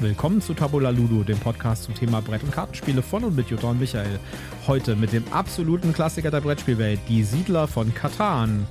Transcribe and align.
Willkommen 0.00 0.40
zu 0.40 0.54
Tabula 0.54 0.90
Ludo, 0.90 1.24
dem 1.24 1.40
Podcast 1.40 1.82
zum 1.82 1.94
Thema 1.96 2.22
Brett- 2.22 2.44
und 2.44 2.52
Kartenspiele 2.52 3.02
von 3.02 3.24
und 3.24 3.34
mit 3.34 3.48
Jutta 3.50 3.70
und 3.70 3.80
Michael. 3.80 4.20
Heute 4.68 4.94
mit 4.94 5.12
dem 5.12 5.24
absoluten 5.32 5.92
Klassiker 5.92 6.30
der 6.30 6.40
Brettspielwelt, 6.40 7.00
die 7.08 7.24
Siedler 7.24 7.66
von 7.66 7.92
Katan. 7.92 8.64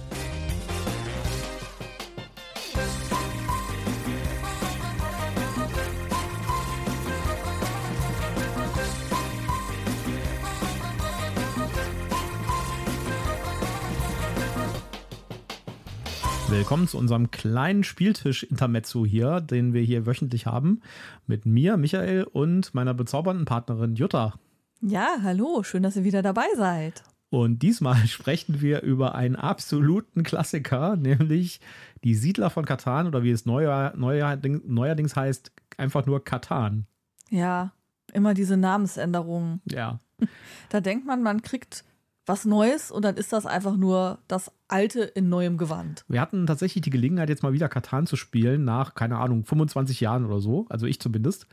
Willkommen 16.67 16.89
zu 16.89 16.97
unserem 16.97 17.31
kleinen 17.31 17.85
Spieltisch-Intermezzo 17.85 19.05
hier, 19.05 19.39
den 19.39 19.71
wir 19.71 19.81
hier 19.83 20.05
wöchentlich 20.05 20.47
haben. 20.47 20.81
Mit 21.25 21.45
mir, 21.45 21.77
Michael, 21.77 22.25
und 22.25 22.73
meiner 22.73 22.93
bezaubernden 22.93 23.45
Partnerin 23.45 23.95
Jutta. 23.95 24.33
Ja, 24.81 25.15
hallo, 25.23 25.63
schön, 25.63 25.81
dass 25.81 25.95
ihr 25.95 26.03
wieder 26.03 26.21
dabei 26.21 26.43
seid. 26.57 27.03
Und 27.29 27.59
diesmal 27.59 27.95
sprechen 28.07 28.59
wir 28.59 28.81
über 28.81 29.15
einen 29.15 29.37
absoluten 29.37 30.23
Klassiker, 30.23 30.97
nämlich 30.97 31.61
die 32.03 32.15
Siedler 32.15 32.49
von 32.49 32.65
Katan 32.65 33.07
oder 33.07 33.23
wie 33.23 33.31
es 33.31 33.45
neuer, 33.45 33.93
neuerdings, 33.95 34.59
neuerdings 34.65 35.15
heißt, 35.15 35.53
einfach 35.77 36.05
nur 36.05 36.21
Katan. 36.21 36.85
Ja, 37.29 37.71
immer 38.11 38.33
diese 38.33 38.57
Namensänderungen. 38.57 39.61
Ja. 39.71 40.01
Da 40.67 40.81
denkt 40.81 41.05
man, 41.05 41.23
man 41.23 41.41
kriegt 41.41 41.85
was 42.27 42.45
Neues 42.45 42.91
und 42.91 43.03
dann 43.03 43.15
ist 43.15 43.33
das 43.33 43.45
einfach 43.45 43.75
nur 43.77 44.19
das 44.27 44.51
Alte 44.67 45.01
in 45.01 45.29
neuem 45.29 45.57
Gewand. 45.57 46.03
Wir 46.07 46.21
hatten 46.21 46.45
tatsächlich 46.45 46.81
die 46.83 46.89
Gelegenheit, 46.89 47.29
jetzt 47.29 47.41
mal 47.43 47.53
wieder 47.53 47.69
Katan 47.69 48.05
zu 48.05 48.15
spielen, 48.15 48.65
nach, 48.65 48.93
keine 48.95 49.17
Ahnung, 49.17 49.45
25 49.45 50.01
Jahren 50.01 50.25
oder 50.25 50.39
so, 50.39 50.65
also 50.69 50.85
ich 50.85 50.99
zumindest. 50.99 51.47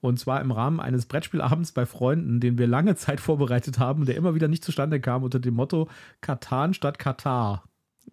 Und 0.00 0.18
zwar 0.20 0.40
im 0.42 0.50
Rahmen 0.50 0.78
eines 0.78 1.06
Brettspielabends 1.06 1.72
bei 1.72 1.86
Freunden, 1.86 2.38
den 2.38 2.58
wir 2.58 2.66
lange 2.66 2.96
Zeit 2.96 3.18
vorbereitet 3.20 3.78
haben, 3.78 4.04
der 4.04 4.16
immer 4.16 4.34
wieder 4.34 4.46
nicht 4.48 4.62
zustande 4.64 5.00
kam, 5.00 5.22
unter 5.22 5.38
dem 5.38 5.54
Motto 5.54 5.88
Katan 6.20 6.74
statt 6.74 6.98
Katar. 6.98 7.64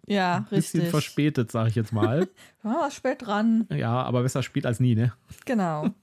Ja, 0.06 0.36
Ein 0.36 0.44
bisschen 0.50 0.80
richtig. 0.80 0.90
verspätet, 0.90 1.52
sage 1.52 1.68
ich 1.68 1.74
jetzt 1.74 1.92
mal. 1.92 2.28
Ja, 2.64 2.90
spät 2.90 3.26
dran. 3.26 3.66
ja, 3.70 4.02
aber 4.02 4.22
besser 4.22 4.42
spät 4.42 4.64
als 4.64 4.80
nie, 4.80 4.94
ne? 4.94 5.12
Genau. 5.44 5.88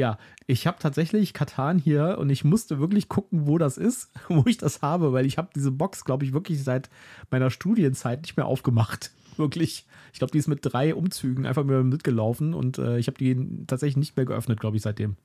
Ja, 0.00 0.16
ich 0.46 0.66
habe 0.66 0.78
tatsächlich 0.80 1.34
Katan 1.34 1.78
hier 1.78 2.16
und 2.18 2.30
ich 2.30 2.42
musste 2.42 2.80
wirklich 2.80 3.10
gucken, 3.10 3.46
wo 3.46 3.58
das 3.58 3.76
ist, 3.76 4.08
wo 4.28 4.44
ich 4.46 4.56
das 4.56 4.80
habe, 4.80 5.12
weil 5.12 5.26
ich 5.26 5.36
habe 5.36 5.50
diese 5.54 5.70
Box, 5.70 6.06
glaube 6.06 6.24
ich, 6.24 6.32
wirklich 6.32 6.64
seit 6.64 6.88
meiner 7.30 7.50
Studienzeit 7.50 8.22
nicht 8.22 8.38
mehr 8.38 8.46
aufgemacht. 8.46 9.10
Wirklich. 9.36 9.86
Ich 10.12 10.18
glaube, 10.18 10.32
die 10.32 10.38
ist 10.38 10.48
mit 10.48 10.60
drei 10.62 10.94
Umzügen 10.94 11.46
einfach 11.46 11.64
mir 11.64 11.84
mitgelaufen 11.84 12.52
und 12.54 12.78
äh, 12.78 12.98
ich 12.98 13.08
habe 13.08 13.18
die 13.18 13.64
tatsächlich 13.66 13.98
nicht 13.98 14.16
mehr 14.16 14.26
geöffnet, 14.26 14.58
glaube 14.58 14.76
ich, 14.76 14.82
seitdem. 14.82 15.16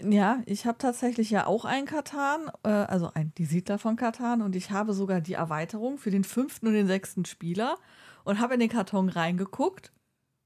Ja, 0.00 0.42
ich 0.46 0.66
habe 0.66 0.78
tatsächlich 0.78 1.30
ja 1.30 1.46
auch 1.46 1.64
einen 1.64 1.86
Katan, 1.86 2.50
äh, 2.64 2.68
also 2.68 3.10
ein, 3.14 3.32
die 3.36 3.44
Siedler 3.44 3.78
von 3.78 3.96
Katan 3.96 4.40
und 4.40 4.56
ich 4.56 4.70
habe 4.70 4.94
sogar 4.94 5.20
die 5.20 5.34
Erweiterung 5.34 5.98
für 5.98 6.10
den 6.10 6.24
fünften 6.24 6.66
und 6.66 6.72
den 6.72 6.86
sechsten 6.86 7.24
Spieler 7.26 7.76
und 8.24 8.40
habe 8.40 8.54
in 8.54 8.60
den 8.60 8.68
Karton 8.70 9.08
reingeguckt 9.08 9.92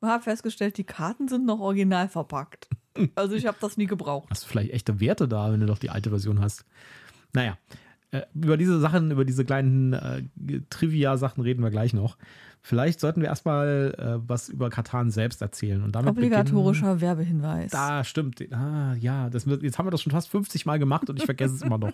und 0.01 0.09
habe 0.09 0.25
festgestellt, 0.25 0.77
die 0.77 0.85
Karten 0.85 1.29
sind 1.29 1.47
noch 1.47 1.61
original 1.61 2.09
verpackt. 2.09 2.69
Also 3.15 3.35
ich 3.37 3.47
habe 3.47 3.57
das 3.61 3.77
nie 3.77 3.87
gebraucht. 3.87 4.29
Hast 4.31 4.45
du 4.45 4.49
vielleicht 4.49 4.73
echte 4.73 5.01
Werte 5.01 5.29
da, 5.29 5.53
wenn 5.53 5.61
du 5.61 5.67
doch 5.67 5.79
die 5.79 5.91
alte 5.91 6.11
Version 6.11 6.41
hast? 6.41 6.65
Naja, 7.33 7.57
äh, 8.11 8.23
über 8.35 8.57
diese 8.57 8.81
Sachen, 8.81 9.11
über 9.13 9.25
diese 9.25 9.45
kleinen 9.45 9.93
äh, 9.93 10.23
Trivia-Sachen 10.71 11.43
reden 11.43 11.63
wir 11.63 11.71
gleich 11.71 11.95
noch. 11.95 12.17
Vielleicht 12.63 13.01
sollten 13.01 13.21
wir 13.23 13.29
erstmal 13.29 13.95
äh, 13.97 14.29
was 14.29 14.49
über 14.51 14.69
Katan 14.69 15.11
selbst 15.11 15.41
erzählen. 15.41 15.83
Und 15.83 15.93
damit 15.93 16.11
Obligatorischer 16.11 16.95
beginnen- 16.95 17.01
Werbehinweis. 17.01 17.71
Da 17.71 18.05
stimmt. 18.05 18.43
Ah, 18.53 18.95
ja, 19.01 19.31
das, 19.31 19.47
jetzt 19.47 19.79
haben 19.79 19.87
wir 19.87 19.91
das 19.91 20.03
schon 20.03 20.13
fast 20.13 20.29
50 20.29 20.67
Mal 20.67 20.79
gemacht 20.79 21.09
und 21.09 21.19
ich 21.19 21.25
vergesse 21.25 21.55
es 21.55 21.63
immer 21.63 21.79
noch. 21.79 21.93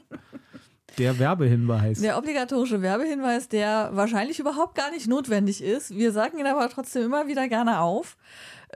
Der 0.98 1.18
Werbehinweis. 1.18 2.00
Der 2.00 2.16
obligatorische 2.16 2.80
Werbehinweis, 2.80 3.48
der 3.48 3.90
wahrscheinlich 3.92 4.38
überhaupt 4.40 4.74
gar 4.76 4.90
nicht 4.90 5.06
notwendig 5.08 5.62
ist. 5.62 5.94
Wir 5.94 6.10
sagen 6.12 6.38
ihn 6.38 6.46
aber 6.46 6.68
trotzdem 6.70 7.02
immer 7.04 7.28
wieder 7.28 7.48
gerne 7.48 7.80
auf. 7.80 8.16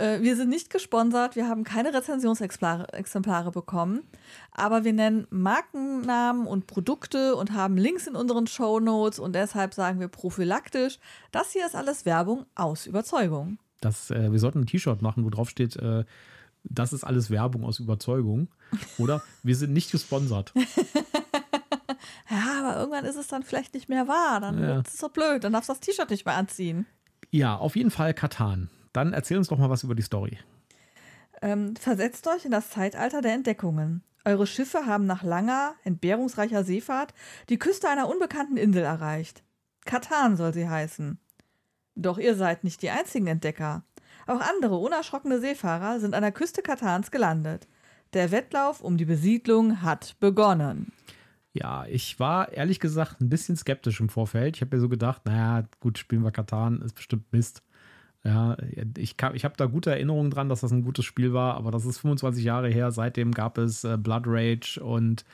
Äh, 0.00 0.22
Wir 0.22 0.36
sind 0.36 0.48
nicht 0.48 0.70
gesponsert, 0.70 1.36
wir 1.36 1.48
haben 1.48 1.64
keine 1.64 1.92
Rezensionsexemplare 1.92 2.92
Exemplare 2.92 3.50
bekommen, 3.50 4.02
aber 4.52 4.84
wir 4.84 4.92
nennen 4.92 5.26
Markennamen 5.30 6.46
und 6.46 6.66
Produkte 6.66 7.36
und 7.36 7.52
haben 7.52 7.76
Links 7.76 8.06
in 8.06 8.16
unseren 8.16 8.46
Shownotes 8.46 9.18
und 9.18 9.34
deshalb 9.34 9.74
sagen 9.74 10.00
wir 10.00 10.08
prophylaktisch, 10.08 10.98
das 11.32 11.52
hier 11.52 11.66
ist 11.66 11.76
alles 11.76 12.04
Werbung 12.06 12.46
aus 12.54 12.86
Überzeugung. 12.86 13.58
Das, 13.80 14.10
äh, 14.10 14.32
wir 14.32 14.38
sollten 14.38 14.60
ein 14.60 14.66
T-Shirt 14.66 15.02
machen, 15.02 15.24
wo 15.24 15.30
drauf 15.30 15.50
steht, 15.50 15.76
äh, 15.76 16.04
das 16.64 16.92
ist 16.92 17.04
alles 17.04 17.30
Werbung 17.30 17.64
aus 17.64 17.78
Überzeugung. 17.78 18.48
Oder 18.98 19.22
wir 19.42 19.56
sind 19.56 19.72
nicht 19.72 19.90
gesponsert. 19.92 20.52
Ja, 22.30 22.60
aber 22.60 22.78
irgendwann 22.78 23.04
ist 23.04 23.16
es 23.16 23.26
dann 23.26 23.42
vielleicht 23.42 23.74
nicht 23.74 23.88
mehr 23.88 24.06
wahr, 24.06 24.40
dann 24.40 24.62
Ja. 24.62 24.80
ist 24.80 24.94
es 24.94 24.98
so 24.98 25.08
blöd, 25.08 25.42
dann 25.42 25.52
darfst 25.52 25.68
du 25.68 25.72
das 25.72 25.80
T-Shirt 25.80 26.10
nicht 26.10 26.24
mehr 26.24 26.36
anziehen. 26.36 26.86
Ja, 27.30 27.56
auf 27.56 27.74
jeden 27.76 27.90
Fall 27.90 28.14
Katan. 28.14 28.70
Dann 28.92 29.12
erzähl 29.12 29.38
uns 29.38 29.48
doch 29.48 29.58
mal 29.58 29.70
was 29.70 29.82
über 29.82 29.94
die 29.94 30.02
Story. 30.02 30.38
Ähm, 31.42 31.76
versetzt 31.76 32.26
euch 32.26 32.44
in 32.44 32.50
das 32.50 32.70
Zeitalter 32.70 33.22
der 33.22 33.34
Entdeckungen. 33.34 34.02
Eure 34.24 34.46
Schiffe 34.46 34.84
haben 34.86 35.06
nach 35.06 35.22
langer, 35.22 35.74
entbehrungsreicher 35.84 36.64
Seefahrt 36.64 37.14
die 37.48 37.58
Küste 37.58 37.88
einer 37.88 38.08
unbekannten 38.08 38.56
Insel 38.56 38.82
erreicht. 38.82 39.42
Katan 39.86 40.36
soll 40.36 40.52
sie 40.52 40.68
heißen. 40.68 41.18
Doch 41.94 42.18
ihr 42.18 42.34
seid 42.34 42.64
nicht 42.64 42.82
die 42.82 42.90
einzigen 42.90 43.26
Entdecker. 43.26 43.84
Auch 44.26 44.40
andere 44.40 44.76
unerschrockene 44.76 45.40
Seefahrer 45.40 46.00
sind 46.00 46.14
an 46.14 46.22
der 46.22 46.32
Küste 46.32 46.62
Katans 46.62 47.10
gelandet. 47.10 47.66
Der 48.12 48.30
Wettlauf 48.30 48.80
um 48.80 48.96
die 48.96 49.04
Besiedlung 49.04 49.82
hat 49.82 50.16
begonnen. 50.20 50.92
Ja, 51.52 51.86
ich 51.86 52.20
war 52.20 52.52
ehrlich 52.52 52.78
gesagt 52.78 53.20
ein 53.20 53.28
bisschen 53.28 53.56
skeptisch 53.56 54.00
im 54.00 54.08
Vorfeld. 54.08 54.56
Ich 54.56 54.62
habe 54.62 54.76
mir 54.76 54.80
so 54.80 54.88
gedacht, 54.88 55.22
naja, 55.24 55.66
gut, 55.80 55.98
spielen 55.98 56.22
wir 56.22 56.30
Katan, 56.30 56.80
ist 56.82 56.94
bestimmt 56.94 57.32
Mist. 57.32 57.62
Ja, 58.22 58.54
ich, 58.98 59.16
kann- 59.16 59.34
ich 59.34 59.44
habe 59.46 59.54
da 59.56 59.64
gute 59.64 59.90
Erinnerungen 59.90 60.30
dran, 60.30 60.50
dass 60.50 60.60
das 60.60 60.72
ein 60.72 60.82
gutes 60.82 61.06
Spiel 61.06 61.32
war, 61.32 61.54
aber 61.54 61.70
das 61.70 61.86
ist 61.86 61.98
25 62.00 62.44
Jahre 62.44 62.68
her. 62.68 62.90
Seitdem 62.92 63.32
gab 63.32 63.56
es 63.56 63.82
äh, 63.82 63.96
Blood 63.96 64.24
Rage 64.26 64.78
und, 64.84 65.24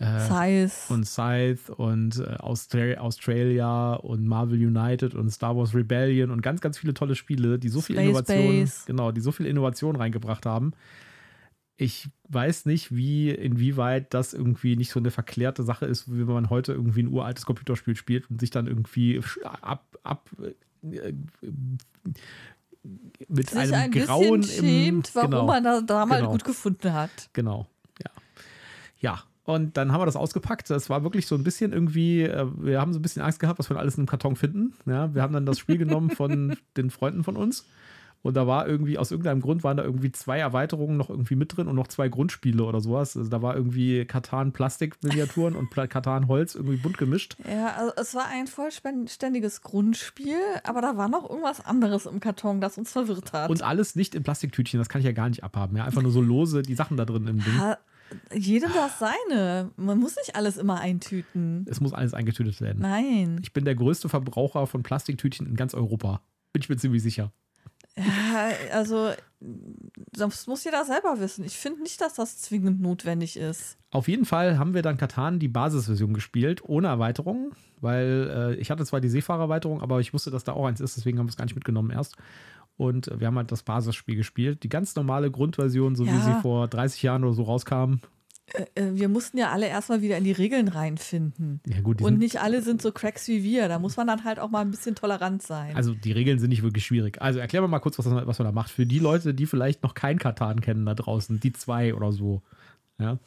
äh, 0.00 0.20
Size. 0.68 0.92
und 0.92 1.06
Scythe 1.06 1.74
und 1.74 2.18
äh, 2.18 2.34
Austra 2.36 2.98
Australia 2.98 3.94
und 3.94 4.26
Marvel 4.26 4.58
United 4.58 5.14
und 5.14 5.30
Star 5.30 5.56
Wars 5.56 5.74
Rebellion 5.74 6.30
und 6.30 6.42
ganz, 6.42 6.60
ganz 6.60 6.76
viele 6.76 6.92
tolle 6.92 7.14
Spiele, 7.14 7.58
die 7.58 7.70
so 7.70 7.80
viel 7.80 7.96
Space 7.96 8.08
Innovation, 8.08 8.60
Base. 8.60 8.82
genau, 8.86 9.12
die 9.12 9.20
so 9.22 9.32
viel 9.32 9.46
Innovation 9.46 9.96
reingebracht 9.96 10.44
haben. 10.44 10.72
Ich 11.78 12.10
weiß 12.28 12.66
nicht, 12.66 12.94
wie, 12.94 13.30
inwieweit 13.30 14.12
das 14.12 14.34
irgendwie 14.34 14.76
nicht 14.76 14.90
so 14.90 15.00
eine 15.00 15.10
verklärte 15.10 15.62
Sache 15.62 15.86
ist, 15.86 16.12
wie 16.12 16.18
wenn 16.26 16.34
man 16.34 16.50
heute 16.50 16.74
irgendwie 16.74 17.02
ein 17.02 17.08
uraltes 17.08 17.46
Computerspiel 17.46 17.96
spielt 17.96 18.28
und 18.30 18.38
sich 18.38 18.50
dann 18.50 18.66
irgendwie 18.66 19.22
ab, 19.62 19.86
ab 20.02 20.28
mit 23.28 23.50
sich 23.50 23.58
einem 23.58 23.74
ein 23.74 23.90
Grauen 23.90 24.40
bisschen 24.40 24.64
schämt, 24.64 25.08
im, 25.08 25.14
warum 25.14 25.30
genau, 25.30 25.46
man 25.46 25.64
das 25.64 25.86
damals 25.86 26.20
genau. 26.20 26.32
gut 26.32 26.44
gefunden 26.44 26.92
hat. 26.92 27.10
Genau, 27.32 27.66
ja. 28.02 28.10
Ja, 28.98 29.22
und 29.44 29.76
dann 29.76 29.92
haben 29.92 30.00
wir 30.00 30.06
das 30.06 30.16
ausgepackt. 30.16 30.70
Das 30.70 30.90
war 30.90 31.02
wirklich 31.02 31.26
so 31.26 31.34
ein 31.34 31.44
bisschen 31.44 31.72
irgendwie, 31.72 32.22
äh, 32.22 32.46
wir 32.56 32.80
haben 32.80 32.92
so 32.92 32.98
ein 32.98 33.02
bisschen 33.02 33.22
Angst 33.22 33.40
gehabt, 33.40 33.58
was 33.58 33.68
wir 33.68 33.78
alles 33.78 33.94
in 33.94 34.00
einem 34.00 34.06
Karton 34.06 34.36
finden. 34.36 34.74
Ja, 34.86 35.14
wir 35.14 35.22
haben 35.22 35.32
dann 35.32 35.46
das 35.46 35.58
Spiel 35.58 35.78
genommen 35.78 36.10
von 36.10 36.56
den 36.76 36.90
Freunden 36.90 37.24
von 37.24 37.36
uns. 37.36 37.66
Und 38.22 38.36
da 38.36 38.46
war 38.46 38.68
irgendwie, 38.68 38.98
aus 38.98 39.10
irgendeinem 39.10 39.40
Grund 39.40 39.64
waren 39.64 39.78
da 39.78 39.82
irgendwie 39.82 40.12
zwei 40.12 40.38
Erweiterungen 40.38 40.96
noch 40.96 41.08
irgendwie 41.08 41.36
mit 41.36 41.56
drin 41.56 41.68
und 41.68 41.76
noch 41.76 41.88
zwei 41.88 42.08
Grundspiele 42.08 42.62
oder 42.62 42.80
sowas. 42.80 43.16
Also 43.16 43.30
da 43.30 43.40
war 43.40 43.56
irgendwie 43.56 44.04
Katan 44.04 44.52
Plastik-Miniaturen 44.52 45.56
und 45.56 45.70
Katan 45.70 46.28
Holz 46.28 46.54
irgendwie 46.54 46.76
bunt 46.76 46.98
gemischt. 46.98 47.36
Ja, 47.48 47.74
also 47.76 47.92
es 47.96 48.14
war 48.14 48.26
ein 48.26 48.46
vollständiges 48.46 49.62
Grundspiel, 49.62 50.36
aber 50.64 50.82
da 50.82 50.98
war 50.98 51.08
noch 51.08 51.28
irgendwas 51.28 51.64
anderes 51.64 52.04
im 52.04 52.20
Karton, 52.20 52.60
das 52.60 52.76
uns 52.76 52.92
verwirrt 52.92 53.32
hat. 53.32 53.48
Und 53.48 53.62
alles 53.62 53.96
nicht 53.96 54.14
in 54.14 54.22
Plastiktütchen, 54.22 54.78
das 54.78 54.90
kann 54.90 55.00
ich 55.00 55.06
ja 55.06 55.12
gar 55.12 55.28
nicht 55.28 55.42
abhaben. 55.42 55.76
Ja, 55.76 55.84
einfach 55.84 56.02
nur 56.02 56.12
so 56.12 56.20
lose 56.20 56.62
die 56.62 56.74
Sachen 56.74 56.98
da 56.98 57.06
drin 57.06 57.26
im 57.26 57.42
Ding. 57.42 57.58
ha, 57.58 57.78
jedem 58.34 58.70
das 58.74 58.98
seine. 58.98 59.70
Man 59.76 59.98
muss 59.98 60.16
nicht 60.16 60.36
alles 60.36 60.58
immer 60.58 60.80
eintüten. 60.80 61.64
Es 61.70 61.80
muss 61.80 61.94
alles 61.94 62.12
eingetütet 62.12 62.60
werden. 62.60 62.82
Nein. 62.82 63.40
Ich 63.42 63.52
bin 63.52 63.64
der 63.64 63.74
größte 63.74 64.08
Verbraucher 64.08 64.66
von 64.66 64.82
Plastiktütchen 64.82 65.46
in 65.46 65.56
ganz 65.56 65.74
Europa. 65.74 66.20
Bin 66.52 66.60
ich 66.60 66.68
mir 66.68 66.76
ziemlich 66.76 67.02
sicher. 67.02 67.32
Ja, 67.96 68.50
also 68.72 69.10
das 70.12 70.46
muss 70.46 70.64
jeder 70.64 70.84
selber 70.84 71.18
wissen. 71.20 71.44
Ich 71.44 71.56
finde 71.56 71.82
nicht, 71.82 72.00
dass 72.00 72.14
das 72.14 72.38
zwingend 72.38 72.80
notwendig 72.80 73.36
ist. 73.36 73.76
Auf 73.90 74.06
jeden 74.08 74.24
Fall 74.24 74.58
haben 74.58 74.74
wir 74.74 74.82
dann 74.82 74.96
Katan 74.96 75.38
die 75.38 75.48
Basisversion 75.48 76.14
gespielt, 76.14 76.62
ohne 76.64 76.88
Erweiterung, 76.88 77.52
weil 77.80 78.30
äh, 78.32 78.60
ich 78.60 78.70
hatte 78.70 78.84
zwar 78.84 79.00
die 79.00 79.08
Seefahrerweiterung, 79.08 79.82
aber 79.82 80.00
ich 80.00 80.12
wusste, 80.14 80.30
dass 80.30 80.44
da 80.44 80.52
auch 80.52 80.66
eins 80.66 80.80
ist, 80.80 80.96
deswegen 80.96 81.18
haben 81.18 81.26
wir 81.26 81.30
es 81.30 81.36
gar 81.36 81.44
nicht 81.46 81.54
mitgenommen 81.56 81.90
erst. 81.90 82.16
Und 82.76 83.10
wir 83.18 83.26
haben 83.26 83.36
halt 83.36 83.52
das 83.52 83.62
Basisspiel 83.62 84.16
gespielt. 84.16 84.62
Die 84.62 84.68
ganz 84.70 84.94
normale 84.94 85.30
Grundversion, 85.30 85.96
so 85.96 86.06
wie 86.06 86.10
Ja. 86.10 86.20
sie 86.20 86.34
vor 86.40 86.66
30 86.68 87.02
Jahren 87.02 87.24
oder 87.24 87.34
so 87.34 87.42
rauskam. 87.42 87.96
Äh, 88.54 88.64
äh, 88.74 88.94
wir 88.94 89.08
mussten 89.08 89.38
ja 89.38 89.50
alle 89.50 89.66
erstmal 89.68 90.02
wieder 90.02 90.16
in 90.18 90.24
die 90.24 90.32
Regeln 90.32 90.68
reinfinden. 90.68 91.60
Ja, 91.66 91.80
gut, 91.80 92.00
Und 92.02 92.18
nicht 92.18 92.40
alle 92.40 92.62
sind 92.62 92.82
so 92.82 92.90
Cracks 92.92 93.28
wie 93.28 93.42
wir. 93.44 93.68
Da 93.68 93.78
muss 93.78 93.96
man 93.96 94.06
dann 94.06 94.24
halt 94.24 94.38
auch 94.40 94.50
mal 94.50 94.60
ein 94.60 94.70
bisschen 94.70 94.94
tolerant 94.94 95.42
sein. 95.42 95.76
Also 95.76 95.94
die 95.94 96.12
Regeln 96.12 96.38
sind 96.38 96.50
nicht 96.50 96.62
wirklich 96.62 96.84
schwierig. 96.86 97.20
Also 97.22 97.38
erklär 97.38 97.62
mir 97.62 97.68
mal 97.68 97.78
kurz, 97.80 97.98
was, 97.98 98.06
man- 98.06 98.26
was 98.26 98.38
man 98.38 98.46
da 98.46 98.52
macht. 98.52 98.70
Für 98.70 98.86
die 98.86 98.98
Leute, 98.98 99.34
die 99.34 99.46
vielleicht 99.46 99.82
noch 99.82 99.94
kein 99.94 100.18
Katan 100.18 100.60
kennen 100.60 100.84
da 100.86 100.94
draußen, 100.94 101.38
die 101.40 101.52
zwei 101.52 101.94
oder 101.94 102.12
so. 102.12 102.42
Ja. 102.98 103.18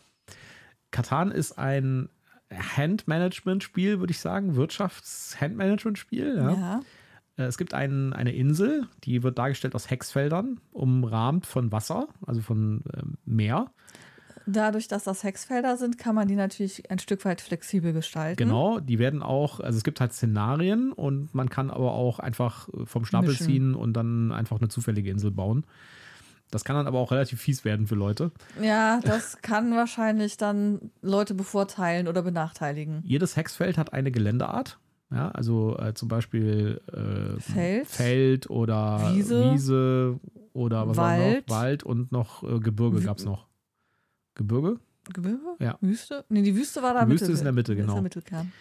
Katan 0.92 1.32
ist 1.32 1.58
ein 1.58 2.10
Handmanagement-Spiel, 2.78 4.00
würde 4.00 4.12
ich 4.12 4.20
sagen. 4.20 4.56
Wirtschafts-Handmanagement-Spiel. 4.56 6.36
Ja. 6.38 6.52
ja. 6.52 6.80
Äh, 7.38 7.44
Es 7.44 7.58
gibt 7.58 7.74
ein, 7.74 8.14
eine 8.14 8.34
Insel, 8.34 8.88
die 9.04 9.24
wird 9.24 9.38
dargestellt 9.38 9.76
aus 9.76 9.90
Hexfeldern, 9.90 10.60
umrahmt 10.72 11.46
von 11.46 11.72
Wasser, 11.72 12.08
also 12.26 12.42
von 12.42 12.84
ähm, 12.96 13.18
Meer. 13.26 13.72
Dadurch, 14.46 14.88
dass 14.88 15.04
das 15.04 15.24
Hexfelder 15.24 15.78
sind, 15.78 15.98
kann 15.98 16.16
man 16.16 16.28
die 16.28 16.36
natürlich 16.36 16.90
ein 16.92 17.00
Stück 17.00 17.24
weit 17.26 17.42
flexibel 17.42 17.94
gestalten. 17.94 18.38
Genau, 18.38 18.80
die 18.80 19.00
werden 19.00 19.24
auch, 19.24 19.60
also 19.60 19.78
es 19.78 19.84
gibt 19.84 20.02
halt 20.02 20.14
Szenarien 20.14 20.92
und 20.92 21.34
man 21.34 21.50
kann 21.50 21.70
aber 21.70 21.94
auch 21.94 22.20
einfach 22.20 22.68
äh, 22.70 22.86
vom 22.86 23.06
Stapel 23.06 23.30
Mischen. 23.30 23.46
ziehen 23.46 23.76
und 23.76 23.94
dann 23.94 24.32
einfach 24.32 24.60
eine 24.60 24.70
zufällige 24.70 25.10
Insel 25.10 25.32
bauen. 25.32 25.66
Das 26.52 26.64
kann 26.64 26.76
dann 26.76 26.86
aber 26.86 27.00
auch 27.00 27.12
relativ 27.12 27.42
fies 27.42 27.66
werden 27.66 27.88
für 27.88 27.96
Leute. 27.96 28.32
Ja, 28.62 29.00
das 29.02 29.38
kann 29.42 29.76
wahrscheinlich 29.76 30.38
dann 30.38 30.92
Leute 31.02 31.34
bevorteilen 31.34 32.08
oder 32.08 32.22
benachteiligen. 32.22 33.02
Jedes 33.04 33.36
Hexfeld 33.36 33.78
hat 33.78 33.94
eine 33.94 34.12
Geländeart. 34.12 34.78
Ja, 35.12 35.30
also 35.30 35.78
äh, 35.78 35.94
zum 35.94 36.10
Beispiel 36.10 36.82
äh, 36.92 37.40
Feld. 37.40 37.88
Feld 37.88 38.50
oder 38.50 39.14
Wiese. 39.14 39.52
Wiese 39.52 40.20
oder 40.54 40.96
Wald. 40.96 41.50
noch? 41.50 41.56
Wald 41.56 41.84
und 41.84 42.12
noch 42.12 42.44
äh, 42.44 42.60
Gebirge 42.60 43.02
gab 43.02 43.18
es 43.18 43.26
noch. 43.26 43.48
Gebirge? 44.36 44.80
Gebirge? 45.14 45.56
Ja. 45.60 45.78
Wüste? 45.82 46.26
Nee, 46.30 46.42
die 46.42 46.56
Wüste 46.56 46.82
war 46.82 46.94
da 46.94 47.06
Die 47.06 47.12
Wüste 47.12 47.32
ist 47.32 47.40
in 47.40 47.46
der 47.46 47.54
Mitte, 47.54 47.76
genau. 47.76 47.94
der 47.94 48.02
Mittelkern. 48.02 48.52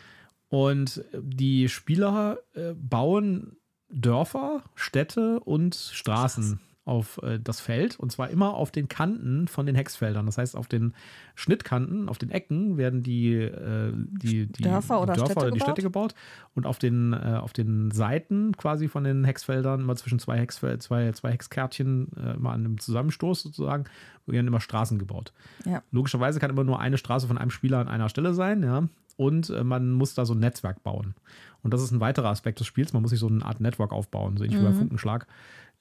Und 0.48 1.04
die 1.14 1.68
Spieler 1.68 2.38
äh, 2.54 2.74
bauen 2.74 3.56
Dörfer, 3.88 4.62
Städte 4.74 5.40
und 5.40 5.74
Straßen 5.74 6.60
auf 6.84 7.20
äh, 7.22 7.38
das 7.38 7.60
Feld 7.60 7.98
und 7.98 8.10
zwar 8.10 8.30
immer 8.30 8.54
auf 8.54 8.72
den 8.72 8.88
Kanten 8.88 9.46
von 9.46 9.66
den 9.66 9.76
Hexfeldern. 9.76 10.26
Das 10.26 10.38
heißt, 10.38 10.56
auf 10.56 10.66
den 10.66 10.94
Schnittkanten, 11.36 12.08
auf 12.08 12.18
den 12.18 12.30
Ecken 12.30 12.76
werden 12.76 13.02
die, 13.02 13.34
äh, 13.34 13.92
die, 13.94 14.46
die 14.46 14.62
Dörfer 14.62 15.00
oder 15.00 15.12
die 15.12 15.18
Dörfer 15.18 15.32
Städte 15.32 15.46
oder 15.46 15.54
die 15.54 15.60
Städte 15.60 15.82
gebaut 15.82 16.14
und 16.54 16.66
auf 16.66 16.78
den, 16.78 17.12
äh, 17.12 17.38
auf 17.40 17.52
den 17.52 17.92
Seiten 17.92 18.56
quasi 18.56 18.88
von 18.88 19.04
den 19.04 19.24
Hexfeldern, 19.24 19.80
immer 19.80 19.94
zwischen 19.94 20.18
zwei, 20.18 20.38
Hexfel 20.38 20.78
zwei, 20.78 21.12
zwei 21.12 21.32
Hexkärtchen, 21.32 22.08
äh, 22.16 22.34
immer 22.34 22.50
an 22.50 22.64
einem 22.64 22.78
Zusammenstoß 22.78 23.42
sozusagen, 23.42 23.84
werden 24.26 24.46
immer 24.46 24.60
Straßen 24.60 24.98
gebaut. 24.98 25.32
Ja. 25.64 25.82
Logischerweise 25.92 26.40
kann 26.40 26.50
immer 26.50 26.64
nur 26.64 26.80
eine 26.80 26.98
Straße 26.98 27.28
von 27.28 27.38
einem 27.38 27.50
Spieler 27.50 27.78
an 27.78 27.88
einer 27.88 28.08
Stelle 28.08 28.34
sein, 28.34 28.62
ja. 28.62 28.88
Und 29.16 29.50
äh, 29.50 29.62
man 29.62 29.92
muss 29.92 30.14
da 30.14 30.24
so 30.24 30.34
ein 30.34 30.40
Netzwerk 30.40 30.82
bauen. 30.82 31.14
Und 31.62 31.72
das 31.72 31.82
ist 31.82 31.90
ein 31.92 32.00
weiterer 32.00 32.30
Aspekt 32.30 32.60
des 32.60 32.66
Spiels. 32.66 32.92
Man 32.92 33.02
muss 33.02 33.10
sich 33.10 33.20
so 33.20 33.28
eine 33.28 33.44
Art 33.44 33.60
Network 33.60 33.92
aufbauen, 33.92 34.36
so 34.36 34.44
ähnlich 34.44 34.60
wie 34.60 34.64
bei 34.64 34.72
Funkenschlag. 34.72 35.26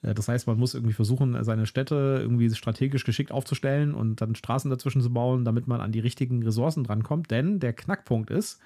Äh, 0.02 0.14
Das 0.14 0.28
heißt, 0.28 0.48
man 0.48 0.58
muss 0.58 0.74
irgendwie 0.74 0.94
versuchen, 0.94 1.44
seine 1.44 1.66
Städte 1.66 2.20
irgendwie 2.22 2.50
strategisch 2.54 3.04
geschickt 3.04 3.32
aufzustellen 3.32 3.94
und 3.94 4.22
dann 4.22 4.36
Straßen 4.36 4.70
dazwischen 4.70 5.02
zu 5.02 5.12
bauen, 5.12 5.46
damit 5.46 5.68
man 5.68 5.82
an 5.82 5.92
die 5.92 6.00
richtigen 6.00 6.44
Ressourcen 6.44 6.84
drankommt. 6.84 7.32
Denn 7.32 7.60
der 7.60 7.74
Knackpunkt 7.74 8.30
ist, 8.30 8.60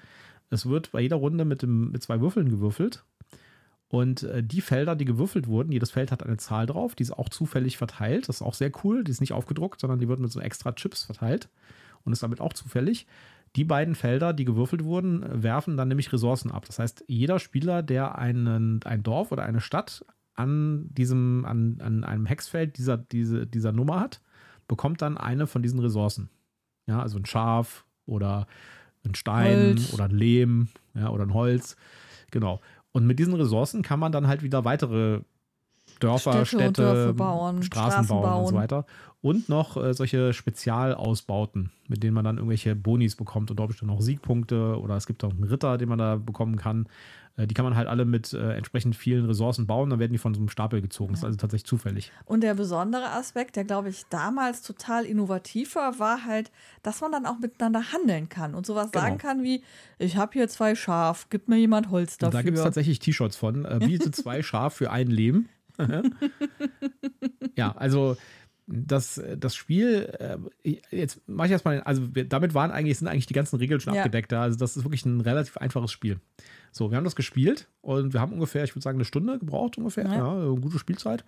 es 0.50 0.66
wird 0.66 0.92
bei 0.92 1.00
jeder 1.00 1.16
Runde 1.16 1.44
mit, 1.44 1.62
dem, 1.62 1.90
mit 1.90 2.02
zwei 2.02 2.20
Würfeln 2.20 2.48
gewürfelt. 2.48 3.04
Und 3.88 4.24
äh, 4.24 4.42
die 4.42 4.60
Felder, 4.60 4.96
die 4.96 5.04
gewürfelt 5.04 5.46
wurden, 5.46 5.72
jedes 5.72 5.90
Feld 5.92 6.10
hat 6.10 6.22
eine 6.24 6.36
Zahl 6.38 6.66
drauf, 6.66 6.94
die 6.94 7.04
ist 7.04 7.12
auch 7.12 7.28
zufällig 7.28 7.76
verteilt. 7.76 8.28
Das 8.28 8.36
ist 8.36 8.42
auch 8.42 8.54
sehr 8.54 8.72
cool. 8.82 9.04
Die 9.04 9.10
ist 9.12 9.20
nicht 9.20 9.32
aufgedruckt, 9.32 9.80
sondern 9.80 10.00
die 10.00 10.08
wird 10.08 10.20
mit 10.20 10.30
so 10.30 10.40
extra 10.40 10.72
Chips 10.72 11.04
verteilt 11.04 11.48
und 12.04 12.12
ist 12.12 12.22
damit 12.22 12.40
auch 12.40 12.52
zufällig. 12.52 13.06
Die 13.54 13.64
beiden 13.64 13.94
Felder, 13.94 14.32
die 14.32 14.44
gewürfelt 14.44 14.84
wurden, 14.84 15.24
werfen 15.42 15.76
dann 15.76 15.88
nämlich 15.88 16.12
Ressourcen 16.12 16.50
ab. 16.50 16.64
Das 16.66 16.78
heißt, 16.78 17.04
jeder 17.06 17.38
Spieler, 17.38 17.82
der 17.82 18.18
einen, 18.18 18.82
ein 18.84 19.02
Dorf 19.02 19.32
oder 19.32 19.44
eine 19.44 19.60
Stadt 19.60 20.04
an 20.36 20.88
diesem, 20.92 21.44
an, 21.44 21.78
an 21.80 22.04
einem 22.04 22.26
Hexfeld 22.26 22.78
dieser, 22.78 22.96
diese, 22.96 23.46
dieser 23.46 23.72
Nummer 23.72 24.00
hat, 24.00 24.20
bekommt 24.68 25.02
dann 25.02 25.16
eine 25.16 25.46
von 25.46 25.62
diesen 25.62 25.80
Ressourcen. 25.80 26.28
Ja, 26.86 27.00
also 27.00 27.18
ein 27.18 27.26
Schaf 27.26 27.84
oder 28.06 28.46
ein 29.04 29.14
Stein 29.14 29.76
Holz. 29.76 29.94
oder 29.94 30.04
ein 30.04 30.10
Lehm, 30.10 30.68
ja, 30.94 31.10
oder 31.10 31.24
ein 31.24 31.34
Holz. 31.34 31.76
Genau. 32.30 32.60
Und 32.92 33.06
mit 33.06 33.18
diesen 33.18 33.34
Ressourcen 33.34 33.82
kann 33.82 34.00
man 34.00 34.12
dann 34.12 34.26
halt 34.26 34.42
wieder 34.42 34.64
weitere 34.64 35.20
Dörfer, 36.00 36.44
Städte 36.44 36.66
und 36.66 36.74
Städte, 36.74 36.82
Dörfer 36.82 37.12
bauen, 37.14 37.62
Straßen, 37.62 37.90
Straßen 37.90 38.08
bauen, 38.08 38.24
und 38.24 38.30
bauen. 38.30 38.46
so 38.46 38.54
weiter. 38.54 38.86
Und 39.22 39.48
noch 39.48 39.76
äh, 39.76 39.94
solche 39.94 40.32
Spezialausbauten, 40.32 41.70
mit 41.88 42.02
denen 42.02 42.14
man 42.14 42.24
dann 42.24 42.36
irgendwelche 42.36 42.76
Bonis 42.76 43.16
bekommt 43.16 43.50
und 43.50 43.58
dort 43.58 43.80
noch 43.82 44.00
Siegpunkte 44.00 44.78
oder 44.78 44.96
es 44.96 45.06
gibt 45.06 45.24
auch 45.24 45.32
einen 45.32 45.44
Ritter, 45.44 45.78
den 45.78 45.88
man 45.88 45.98
da 45.98 46.16
bekommen 46.16 46.56
kann. 46.56 46.86
Äh, 47.36 47.46
die 47.46 47.54
kann 47.54 47.64
man 47.64 47.76
halt 47.76 47.88
alle 47.88 48.04
mit 48.04 48.32
äh, 48.32 48.52
entsprechend 48.54 48.96
vielen 48.96 49.26
Ressourcen 49.26 49.66
bauen, 49.66 49.90
dann 49.90 49.98
werden 49.98 50.12
die 50.12 50.18
von 50.18 50.34
so 50.34 50.40
einem 50.40 50.48
Stapel 50.48 50.80
gezogen. 50.80 51.12
Das 51.12 51.20
ist 51.20 51.24
also 51.24 51.36
tatsächlich 51.36 51.66
zufällig. 51.66 52.12
Und 52.24 52.42
der 52.42 52.54
besondere 52.54 53.10
Aspekt, 53.10 53.56
der 53.56 53.64
glaube 53.64 53.88
ich 53.90 54.04
damals 54.10 54.62
total 54.62 55.04
innovativ 55.04 55.74
war, 55.76 55.98
war 55.98 56.24
halt, 56.24 56.50
dass 56.82 57.00
man 57.00 57.12
dann 57.12 57.26
auch 57.26 57.38
miteinander 57.38 57.92
handeln 57.92 58.28
kann 58.28 58.54
und 58.54 58.66
sowas 58.66 58.90
Genau. 58.90 59.04
sagen 59.04 59.18
kann 59.18 59.42
wie, 59.42 59.62
ich 59.98 60.16
habe 60.16 60.32
hier 60.32 60.48
zwei 60.48 60.74
Schaf, 60.74 61.28
gibt 61.30 61.48
mir 61.48 61.56
jemand 61.58 61.90
Holz 61.90 62.14
Und 62.14 62.22
dafür. 62.22 62.38
da 62.38 62.42
gibt 62.42 62.56
es 62.58 62.62
tatsächlich 62.64 62.98
T-Shirts 62.98 63.36
von. 63.36 63.64
Äh, 63.64 63.78
biete 63.80 64.10
zwei 64.12 64.42
Schaf 64.42 64.74
für 64.74 64.90
ein 64.90 65.08
Leben. 65.08 65.48
ja, 67.56 67.72
also 67.76 68.16
das, 68.66 69.20
das 69.38 69.54
Spiel, 69.54 70.12
äh, 70.64 70.76
jetzt 70.90 71.20
mache 71.28 71.46
ich 71.46 71.52
erstmal, 71.52 71.80
also 71.82 72.14
wir, 72.14 72.28
damit 72.28 72.52
waren 72.54 72.70
eigentlich, 72.70 72.98
sind 72.98 73.08
eigentlich 73.08 73.26
die 73.26 73.34
ganzen 73.34 73.56
Regeln 73.56 73.80
schon 73.80 73.94
Ja. 73.94 74.00
abgedeckt. 74.00 74.32
da. 74.32 74.42
Also 74.42 74.58
das 74.58 74.76
ist 74.76 74.84
wirklich 74.84 75.04
ein 75.06 75.20
relativ 75.20 75.56
einfaches 75.56 75.92
Spiel. 75.92 76.18
So, 76.72 76.90
wir 76.90 76.96
haben 76.96 77.04
das 77.04 77.16
gespielt 77.16 77.68
und 77.80 78.12
wir 78.12 78.20
haben 78.20 78.32
ungefähr, 78.32 78.64
ich 78.64 78.74
würde 78.74 78.82
sagen, 78.82 78.96
eine 78.98 79.04
Stunde 79.04 79.38
gebraucht 79.38 79.78
ungefähr. 79.78 80.04
Ja. 80.06 80.16
Ja, 80.16 80.32
eine 80.32 80.60
gute 80.60 80.78
Spielzeit. 80.78 81.24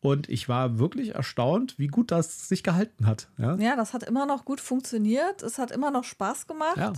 Und 0.00 0.28
ich 0.28 0.48
war 0.48 0.80
wirklich 0.80 1.14
erstaunt, 1.14 1.78
wie 1.78 1.86
gut 1.86 2.10
das 2.10 2.48
sich 2.48 2.64
gehalten 2.64 3.06
hat. 3.06 3.28
Ja, 3.38 3.54
ja, 3.56 3.76
das 3.76 3.94
hat 3.94 4.02
immer 4.02 4.26
noch 4.26 4.44
gut 4.44 4.60
funktioniert. 4.60 5.44
Es 5.44 5.58
hat 5.58 5.70
immer 5.70 5.92
noch 5.92 6.02
Spaß 6.04 6.48
gemacht. 6.48 6.76
ja. 6.76 6.92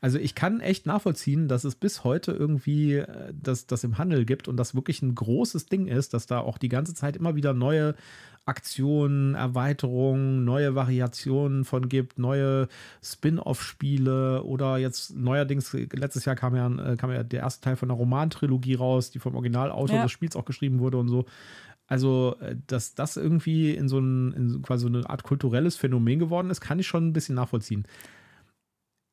Also 0.00 0.20
ich 0.20 0.36
kann 0.36 0.60
echt 0.60 0.86
nachvollziehen, 0.86 1.48
dass 1.48 1.64
es 1.64 1.74
bis 1.74 2.04
heute 2.04 2.30
irgendwie 2.30 2.94
äh, 2.98 3.34
das, 3.34 3.66
das 3.66 3.82
im 3.82 3.98
Handel 3.98 4.24
gibt 4.24 4.46
und 4.46 4.56
das 4.56 4.76
wirklich 4.76 5.02
ein 5.02 5.16
großes 5.16 5.66
Ding 5.66 5.88
ist, 5.88 6.14
dass 6.14 6.26
da 6.26 6.38
auch 6.38 6.58
die 6.58 6.68
ganze 6.68 6.94
Zeit 6.94 7.16
immer 7.16 7.34
wieder 7.34 7.54
neue 7.54 7.96
Aktionen, 8.46 9.34
Erweiterungen, 9.34 10.44
neue 10.44 10.74
Variationen 10.74 11.64
von 11.64 11.88
gibt, 11.88 12.18
neue 12.18 12.68
Spin-off-Spiele 13.02 14.42
oder 14.44 14.78
jetzt 14.78 15.14
neuerdings, 15.16 15.72
letztes 15.72 16.24
Jahr 16.24 16.36
kam 16.36 16.54
ja, 16.54 16.92
äh, 16.92 16.96
kam 16.96 17.10
ja 17.10 17.22
der 17.22 17.40
erste 17.40 17.62
Teil 17.62 17.76
von 17.76 17.88
der 17.88 17.96
Romantrilogie 17.96 18.74
raus, 18.74 19.10
die 19.10 19.18
vom 19.18 19.34
Originalautor 19.34 19.96
Ja. 19.96 20.02
des 20.02 20.12
Spiels 20.12 20.36
auch 20.36 20.44
geschrieben 20.44 20.78
wurde 20.78 20.98
und 20.98 21.08
so. 21.08 21.24
Also, 21.86 22.36
äh, 22.40 22.56
dass 22.66 22.94
das 22.94 23.16
irgendwie 23.16 23.72
in 23.74 23.88
so 23.88 23.98
ein, 23.98 24.32
in 24.32 24.62
quasi 24.62 24.82
so 24.82 24.88
eine 24.88 25.08
Art 25.08 25.22
kulturelles 25.22 25.76
Phänomen 25.76 26.18
geworden 26.18 26.50
ist, 26.50 26.60
kann 26.60 26.78
ich 26.78 26.86
schon 26.86 27.08
ein 27.08 27.12
bisschen 27.12 27.34
nachvollziehen 27.34 27.86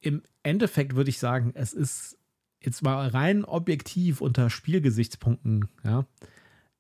im 0.02 0.24
Endeffekt 0.44 0.96
würde 0.96 1.10
ich 1.10 1.20
sagen, 1.20 1.52
es 1.54 1.74
ist 1.74 2.18
jetzt 2.60 2.82
mal 2.82 3.08
rein 3.08 3.46
objektiv 3.46 4.22
unter 4.22 4.50
Spielgesichtspunkten, 4.50 5.68
ja, 5.84 6.06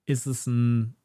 ist 0.05 0.25
es 0.25 0.47
ein 0.47 0.95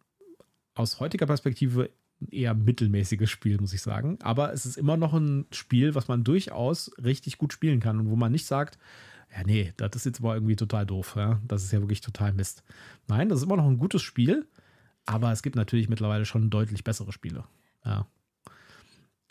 aus 0.77 1.01
heutiger 1.01 1.27
Perspektive 1.27 1.91
eher 2.31 2.55
mittelmäßiges 2.55 3.29
Spiel, 3.29 3.59
muss 3.61 3.73
ich 3.73 3.83
sagen. 3.83 4.19
Aber 4.23 4.53
es 4.53 4.65
ist 4.65 4.77
immer 4.77 4.97
noch 4.97 5.13
ein 5.13 5.47
Spiel, 5.51 5.95
was 5.95 6.09
man 6.09 6.25
durchaus 6.25 6.91
richtig 7.03 7.39
gut 7.39 7.53
spielen 7.53 7.81
kann 7.81 7.99
und 8.01 8.11
wo 8.11 8.17
man 8.17 8.33
nicht 8.33 8.47
sagt, 8.47 8.79
ja, 9.35 9.43
nee, 9.45 9.73
das 9.77 9.97
ist 9.97 10.07
jetzt 10.07 10.21
aber 10.21 10.35
irgendwie 10.35 10.57
total 10.57 10.87
doof, 10.87 11.15
ja. 11.17 11.41
Das 11.47 11.63
ist 11.65 11.73
ja 11.73 11.81
wirklich 11.81 12.01
total 12.01 12.33
Mist. 12.33 12.63
Nein, 13.09 13.29
das 13.29 13.39
ist 13.39 13.45
immer 13.45 13.57
noch 13.57 13.67
ein 13.67 13.79
gutes 13.79 14.03
Spiel, 14.03 14.47
aber 15.05 15.33
es 15.33 15.43
gibt 15.43 15.57
natürlich 15.57 15.89
mittlerweile 15.89 16.25
schon 16.25 16.49
deutlich 16.49 16.85
bessere 16.85 17.13
Spiele. 17.13 17.45
Ja. 17.85 18.07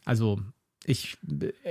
Also, 0.04 0.42
ich, 0.88 1.18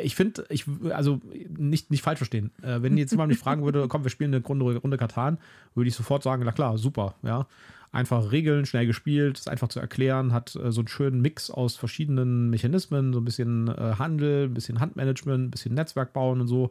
ich 0.03 0.17
finde, 0.17 0.45
ich, 0.49 0.65
also 0.91 1.21
nicht, 1.57 1.91
nicht 1.91 2.03
falsch 2.03 2.19
verstehen. 2.19 2.51
Äh, 2.63 2.83
wenn 2.83 2.97
jetzt 2.97 3.13
jemand 3.13 3.29
mich 3.29 3.39
fragen 3.39 3.65
würde, 3.65 3.87
komm, 3.89 4.03
wir 4.05 4.11
spielen 4.11 4.35
eine 4.35 4.45
Runde, 4.45 4.77
Runde 4.77 4.97
Katan, 4.97 5.39
würde 5.75 5.89
ich 5.89 5.95
sofort 5.95 6.23
sagen, 6.23 6.43
na 6.45 6.53
klar, 6.53 6.79
super, 6.79 7.15
ja. 7.23 7.47
Einfach 7.93 8.33
Regeln, 8.33 8.67
schnell 8.67 8.87
gespielt, 8.87 9.39
ist 9.39 9.49
einfach 9.49 9.69
zu 9.69 9.79
erklären, 9.79 10.33
hat 10.33 10.57
äh, 10.57 10.73
so 10.73 10.81
einen 10.81 10.89
schönen 10.89 11.21
Mix 11.21 11.49
aus 11.49 11.77
verschiedenen 11.77 12.51
Mechanismen, 12.51 13.13
so 13.13 13.21
ein 13.21 13.25
bisschen 13.25 13.69
äh, 13.69 13.95
Handel, 13.99 14.47
ein 14.47 14.55
bisschen 14.55 14.81
Handmanagement, 14.81 15.45
ein 15.45 15.51
bisschen 15.53 15.75
Netzwerk 15.75 16.13
bauen 16.13 16.41
und 16.41 16.49
so. 16.49 16.71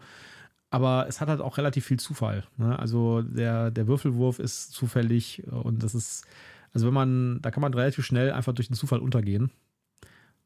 Aber 0.69 1.05
es 1.07 1.21
hat 1.21 1.29
halt 1.29 1.39
auch 1.39 1.57
relativ 1.57 1.85
viel 1.85 1.99
Zufall. 1.99 2.43
Ne? 2.57 2.77
Also 2.77 3.21
der, 3.21 3.71
der 3.71 3.87
Würfelwurf 3.87 4.39
ist 4.39 4.73
zufällig 4.73 5.43
und 5.49 5.81
das 5.81 5.95
ist, 5.95 6.25
also 6.73 6.87
wenn 6.87 6.93
man, 6.93 7.41
da 7.41 7.51
kann 7.51 7.61
man 7.61 7.73
relativ 7.73 8.03
schnell 8.03 8.31
einfach 8.31 8.53
durch 8.53 8.67
den 8.67 8.75
Zufall 8.75 8.99
untergehen. 8.99 9.51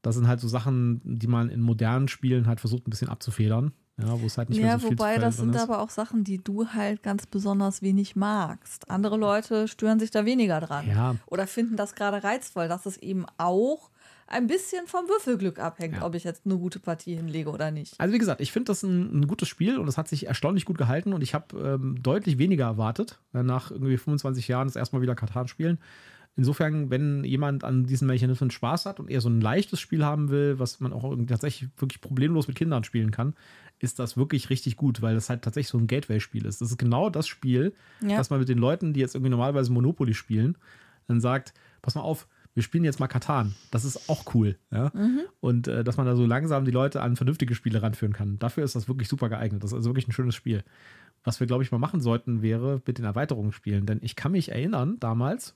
Das 0.07 0.15
sind 0.15 0.27
halt 0.27 0.39
so 0.39 0.47
Sachen, 0.47 1.01
die 1.03 1.27
man 1.27 1.49
in 1.49 1.61
modernen 1.61 2.07
Spielen 2.07 2.47
halt 2.47 2.59
versucht, 2.59 2.87
ein 2.87 2.89
bisschen 2.91 3.09
abzufedern. 3.09 3.71
Ja, 3.99 4.21
wo 4.21 4.27
es 4.27 4.37
halt 4.37 4.49
nicht 4.49 4.59
mehr 4.59 4.67
Ja, 4.73 4.79
so 4.79 4.89
viel 4.89 4.97
wobei 4.99 5.15
Zufall 5.15 5.21
das 5.27 5.37
sind 5.37 5.55
ist. 5.55 5.61
aber 5.61 5.79
auch 5.81 5.89
Sachen, 5.89 6.23
die 6.23 6.37
du 6.37 6.67
halt 6.67 7.01
ganz 7.01 7.25
besonders 7.25 7.81
wenig 7.81 8.15
magst. 8.15 8.89
Andere 8.91 9.17
Leute 9.17 9.67
stören 9.67 9.99
sich 9.99 10.11
da 10.11 10.23
weniger 10.23 10.59
dran. 10.59 10.87
Ja, 10.87 11.15
Oder 11.25 11.47
finden 11.47 11.77
das 11.77 11.95
gerade 11.95 12.23
reizvoll, 12.23 12.67
dass 12.67 12.85
es 12.85 12.97
eben 12.97 13.25
auch 13.39 13.89
ein 14.27 14.45
bisschen 14.45 14.85
vom 14.85 15.07
Würfelglück 15.07 15.57
abhängt, 15.57 15.95
Ja. 15.95 16.05
ob 16.05 16.13
ich 16.13 16.25
jetzt 16.25 16.43
eine 16.45 16.57
gute 16.57 16.79
Partie 16.79 17.15
hinlege 17.15 17.49
oder 17.49 17.71
nicht. 17.71 17.95
Also 17.99 18.13
wie 18.13 18.19
gesagt, 18.19 18.39
ich 18.41 18.51
finde 18.51 18.65
das 18.65 18.83
ein, 18.83 19.21
ein 19.21 19.27
gutes 19.27 19.47
Spiel 19.47 19.79
und 19.79 19.87
es 19.87 19.97
hat 19.97 20.07
sich 20.09 20.27
erstaunlich 20.27 20.65
gut 20.65 20.77
gehalten 20.77 21.11
und 21.13 21.23
ich 21.23 21.33
habe 21.33 21.57
ähm, 21.57 21.97
deutlich 22.03 22.37
weniger 22.37 22.65
erwartet, 22.65 23.19
äh, 23.33 23.41
nach 23.41 23.71
irgendwie 23.71 23.97
25 23.97 24.47
Jahren 24.47 24.67
das 24.67 24.75
erstmal 24.75 25.01
wieder 25.01 25.15
Katan 25.15 25.47
spielen. 25.47 25.79
Insofern, 26.37 26.89
wenn 26.91 27.23
jemand 27.23 27.63
an 27.63 27.85
diesen 27.85 28.07
Mechanismen 28.07 28.51
Spaß 28.51 28.85
hat 28.85 28.99
und 28.99 29.09
eher 29.09 29.21
so 29.21 29.29
ein 29.29 29.41
leichtes 29.41 29.79
Spiel 29.79 30.05
haben 30.05 30.29
will, 30.29 30.59
was 30.59 30.79
man 30.79 30.93
auch 30.93 31.13
tatsächlich 31.27 31.69
wirklich 31.77 31.99
problemlos 31.99 32.47
mit 32.47 32.55
Kindern 32.55 32.83
spielen 32.83 33.09
kann, 33.11 33.33
ist 33.79 33.97
das 33.99 34.17
wirklich 34.17 34.49
richtig 34.51 34.77
gut, 34.77 35.01
weil 35.01 35.15
das 35.15 35.29
halt 35.29 35.41
tatsächlich 35.41 35.69
so 35.69 35.77
ein 35.79 35.87
Gateway-Spiel 35.87 36.45
ist. 36.45 36.61
Das 36.61 36.69
ist 36.71 36.77
genau 36.77 37.09
das 37.09 37.27
Spiel, 37.27 37.73
Ja. 38.01 38.17
dass 38.17 38.29
man 38.29 38.39
mit 38.39 38.49
den 38.49 38.59
Leuten, 38.59 38.93
die 38.93 38.99
jetzt 38.99 39.15
irgendwie 39.15 39.31
normalerweise 39.31 39.71
Monopoly 39.71 40.13
spielen, 40.13 40.57
dann 41.07 41.19
sagt, 41.21 41.53
pass 41.81 41.95
mal 41.95 42.01
auf, 42.01 42.27
wir 42.53 42.63
spielen 42.63 42.83
jetzt 42.83 42.99
mal 42.99 43.07
Katan. 43.07 43.53
Das 43.69 43.85
ist 43.85 44.09
auch 44.09 44.33
cool. 44.33 44.57
Ja? 44.71 44.91
Und 45.41 45.67
äh, 45.67 45.83
dass 45.83 45.97
man 45.97 46.05
da 46.07 46.15
so 46.15 46.25
langsam 46.25 46.65
die 46.65 46.71
Leute 46.71 47.01
an 47.01 47.15
vernünftige 47.15 47.53
Spiele 47.55 47.81
ranführen 47.83 48.13
kann. 48.13 48.39
Dafür 48.39 48.63
ist 48.63 48.75
das 48.75 48.87
wirklich 48.87 49.07
super 49.09 49.29
geeignet. 49.29 49.63
Das 49.63 49.71
ist 49.71 49.75
also 49.75 49.89
wirklich 49.89 50.07
ein 50.07 50.11
schönes 50.11 50.33
Spiel. 50.35 50.63
Was 51.23 51.39
wir, 51.39 51.45
glaube 51.45 51.61
ich, 51.63 51.71
mal 51.71 51.77
machen 51.77 51.99
sollten, 52.01 52.41
wäre 52.41 52.81
mit 52.85 52.97
den 52.97 53.05
Erweiterungen 53.05 53.51
spielen. 53.51 53.85
Denn 53.85 53.99
ich 54.01 54.15
kann 54.15 54.31
mich 54.31 54.49
erinnern, 54.51 54.97
damals, 54.99 55.53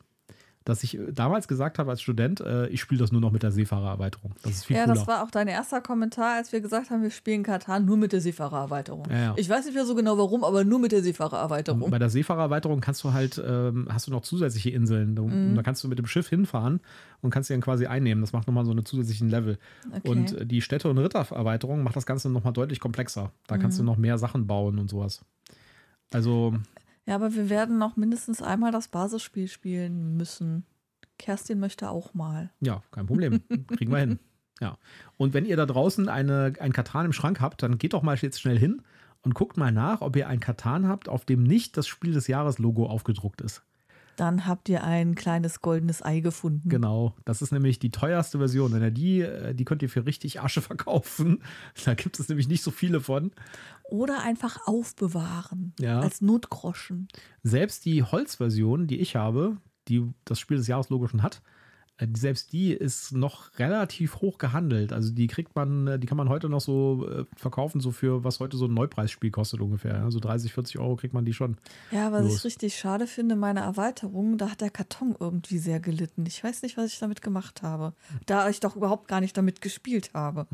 dass 0.63 0.83
ich 0.83 0.97
äh, 0.97 1.11
damals 1.11 1.47
gesagt 1.47 1.79
habe 1.79 1.89
als 1.91 2.01
Student, 2.01 2.39
äh, 2.41 2.67
ich 2.67 2.81
spiele 2.81 2.99
das 2.99 3.11
nur 3.11 3.19
noch 3.21 3.31
mit 3.31 3.41
der 3.43 3.51
Seefahrererweiterung. 3.51 4.33
Das 4.43 4.51
ist 4.51 4.65
viel 4.65 4.75
Ja, 4.75 4.83
cooler. 4.83 4.95
das 4.95 5.07
war 5.07 5.23
auch 5.23 5.31
dein 5.31 5.47
erster 5.47 5.81
Kommentar, 5.81 6.35
als 6.35 6.51
wir 6.51 6.61
gesagt 6.61 6.89
haben, 6.91 7.01
wir 7.01 7.09
spielen 7.11 7.43
Katan 7.43 7.85
nur 7.85 7.97
mit 7.97 8.13
der 8.13 8.21
Seefahrererweiterung. 8.21 9.05
Ja, 9.09 9.17
ja. 9.17 9.33
Ich 9.37 9.49
weiß 9.49 9.65
nicht 9.65 9.73
mehr 9.73 9.85
so 9.85 9.95
genau 9.95 10.17
warum, 10.17 10.43
aber 10.43 10.63
nur 10.63 10.77
mit 10.79 10.91
der 10.91 11.01
Seefahrererweiterung. 11.03 11.89
bei 11.89 11.99
der 11.99 12.09
Seefahrererweiterung 12.09 12.79
kannst 12.81 13.03
du 13.03 13.13
halt, 13.13 13.41
ähm, 13.43 13.87
hast 13.91 14.07
du 14.07 14.11
noch 14.11 14.21
zusätzliche 14.21 14.69
Inseln. 14.69 15.15
Du, 15.15 15.27
Mhm. 15.27 15.55
Da 15.55 15.63
kannst 15.63 15.83
du 15.83 15.87
mit 15.87 15.97
dem 15.97 16.05
Schiff 16.07 16.27
hinfahren 16.29 16.79
und 17.21 17.29
kannst 17.31 17.49
die 17.49 17.53
dann 17.53 17.61
quasi 17.61 17.85
einnehmen. 17.87 18.21
Das 18.21 18.33
macht 18.33 18.47
nochmal 18.47 18.65
so 18.65 18.71
einen 18.71 18.85
zusätzlichen 18.85 19.29
Level. 19.29 19.57
Okay. 19.95 20.09
Und 20.09 20.33
äh, 20.33 20.45
die 20.45 20.61
Städte- 20.61 20.89
und 20.89 20.97
Rittererweiterung 20.97 21.83
macht 21.83 21.95
das 21.95 22.05
Ganze 22.05 22.29
nochmal 22.29 22.53
deutlich 22.53 22.79
komplexer. 22.79 23.31
Da 23.47 23.57
kannst 23.57 23.77
Mhm. 23.79 23.85
du 23.85 23.91
noch 23.91 23.97
mehr 23.97 24.17
Sachen 24.17 24.45
bauen 24.47 24.77
und 24.79 24.89
sowas. 24.89 25.21
Also, 26.13 26.53
Ja, 27.05 27.15
aber 27.15 27.33
wir 27.33 27.49
werden 27.49 27.77
noch 27.77 27.95
mindestens 27.95 28.41
einmal 28.41 28.71
das 28.71 28.87
Basisspiel 28.87 29.47
spielen 29.47 30.17
müssen. 30.17 30.65
Kerstin 31.17 31.59
möchte 31.59 31.89
auch 31.89 32.13
mal. 32.13 32.51
ja, 32.61 32.81
kein 32.91 33.05
Problem. 33.05 33.41
Kriegen 33.67 33.91
wir 33.91 33.99
hin. 33.99 34.19
Ja. 34.59 34.77
Und 35.17 35.33
wenn 35.33 35.45
ihr 35.45 35.57
da 35.57 35.65
draußen 35.65 36.07
eine, 36.09 36.53
ein 36.59 36.73
Katan 36.73 37.07
im 37.07 37.13
Schrank 37.13 37.41
habt, 37.41 37.63
dann 37.63 37.77
geht 37.77 37.93
doch 37.93 38.03
mal 38.03 38.15
jetzt 38.17 38.41
schnell 38.41 38.57
hin 38.57 38.83
und 39.21 39.33
guckt 39.33 39.57
mal 39.57 39.71
nach, 39.71 40.01
ob 40.01 40.15
ihr 40.15 40.27
ein 40.27 40.39
Katan 40.39 40.87
habt, 40.87 41.09
auf 41.09 41.25
dem 41.25 41.43
nicht 41.43 41.77
das 41.77 41.87
Spiel 41.87 42.13
des 42.13 42.27
Jahres-Logo 42.27 42.85
aufgedruckt 42.85 43.41
ist. 43.41 43.63
Dann 44.21 44.45
habt 44.45 44.69
ihr 44.69 44.83
ein 44.83 45.15
kleines 45.15 45.61
goldenes 45.61 46.05
Ei 46.05 46.19
gefunden. 46.19 46.69
Genau, 46.69 47.15
das 47.25 47.41
ist 47.41 47.51
nämlich 47.51 47.79
die 47.79 47.89
teuerste 47.89 48.37
Version. 48.37 48.71
Wenn 48.71 48.83
ihr 48.83 48.91
die, 48.91 49.21
äh, 49.21 49.55
die 49.55 49.65
könnt 49.65 49.81
ihr 49.81 49.89
für 49.89 50.05
richtig 50.05 50.41
Asche 50.41 50.61
verkaufen. 50.61 51.41
Da 51.85 51.95
gibt 51.95 52.19
es 52.19 52.29
nämlich 52.29 52.47
nicht 52.47 52.61
so 52.61 52.69
viele 52.69 52.99
von. 52.99 53.31
Oder 53.89 54.21
einfach 54.21 54.67
aufbewahren. 54.67 55.73
Ja. 55.79 56.01
Als 56.01 56.21
Notgroschen. 56.21 57.07
Selbst 57.41 57.83
die 57.85 58.03
Holzversion, 58.03 58.85
die 58.85 58.99
ich 58.99 59.15
habe, 59.15 59.57
die 59.87 60.07
das 60.23 60.39
Spiel 60.39 60.57
des 60.57 60.67
Jahres-Logo 60.67 61.07
schon 61.07 61.23
hat, 61.23 61.41
selbst 62.13 62.53
die 62.53 62.73
ist 62.73 63.11
noch 63.11 63.57
relativ 63.59 64.17
hoch 64.17 64.37
gehandelt. 64.37 64.93
Also 64.93 65.11
die 65.11 65.27
kriegt 65.27 65.55
man, 65.55 65.87
äh, 65.87 65.99
die 65.99 66.07
kann 66.07 66.17
man 66.17 66.29
heute 66.29 66.49
noch 66.49 66.61
so 66.61 67.07
äh, 67.07 67.25
verkaufen, 67.35 67.79
so 67.79 67.91
für 67.91 68.23
was 68.23 68.39
heute 68.39 68.57
so 68.57 68.65
ein 68.65 68.73
Neupreisspiel 68.73 69.31
kostet 69.31 69.61
ungefähr. 69.61 69.93
Ja, 69.93 70.11
So 70.11 70.19
30, 70.19 70.53
40 70.53 70.79
Euro 70.79 70.95
kriegt 70.95 71.13
man 71.13 71.25
die 71.25 71.33
schon. 71.33 71.57
Ja, 71.91 72.11
was 72.11 72.23
Los. 72.23 72.37
ich 72.37 72.45
richtig 72.45 72.75
schade 72.75 73.07
finde, 73.07 73.35
meine 73.35 73.61
Erweiterung, 73.61 74.37
da 74.37 74.49
hat 74.51 74.61
der 74.61 74.71
Karton 74.71 75.15
irgendwie 75.19 75.57
sehr 75.57 75.79
gelitten. 75.79 76.25
Ich 76.25 76.43
weiß 76.43 76.63
nicht, 76.63 76.77
was 76.77 76.93
ich 76.93 76.99
damit 76.99 77.21
gemacht 77.21 77.61
habe. 77.61 77.93
Da 78.25 78.49
ich 78.49 78.59
doch 78.59 78.75
überhaupt 78.75 79.07
gar 79.07 79.21
nicht 79.21 79.37
damit 79.37 79.61
gespielt 79.61 80.11
habe. 80.13 80.47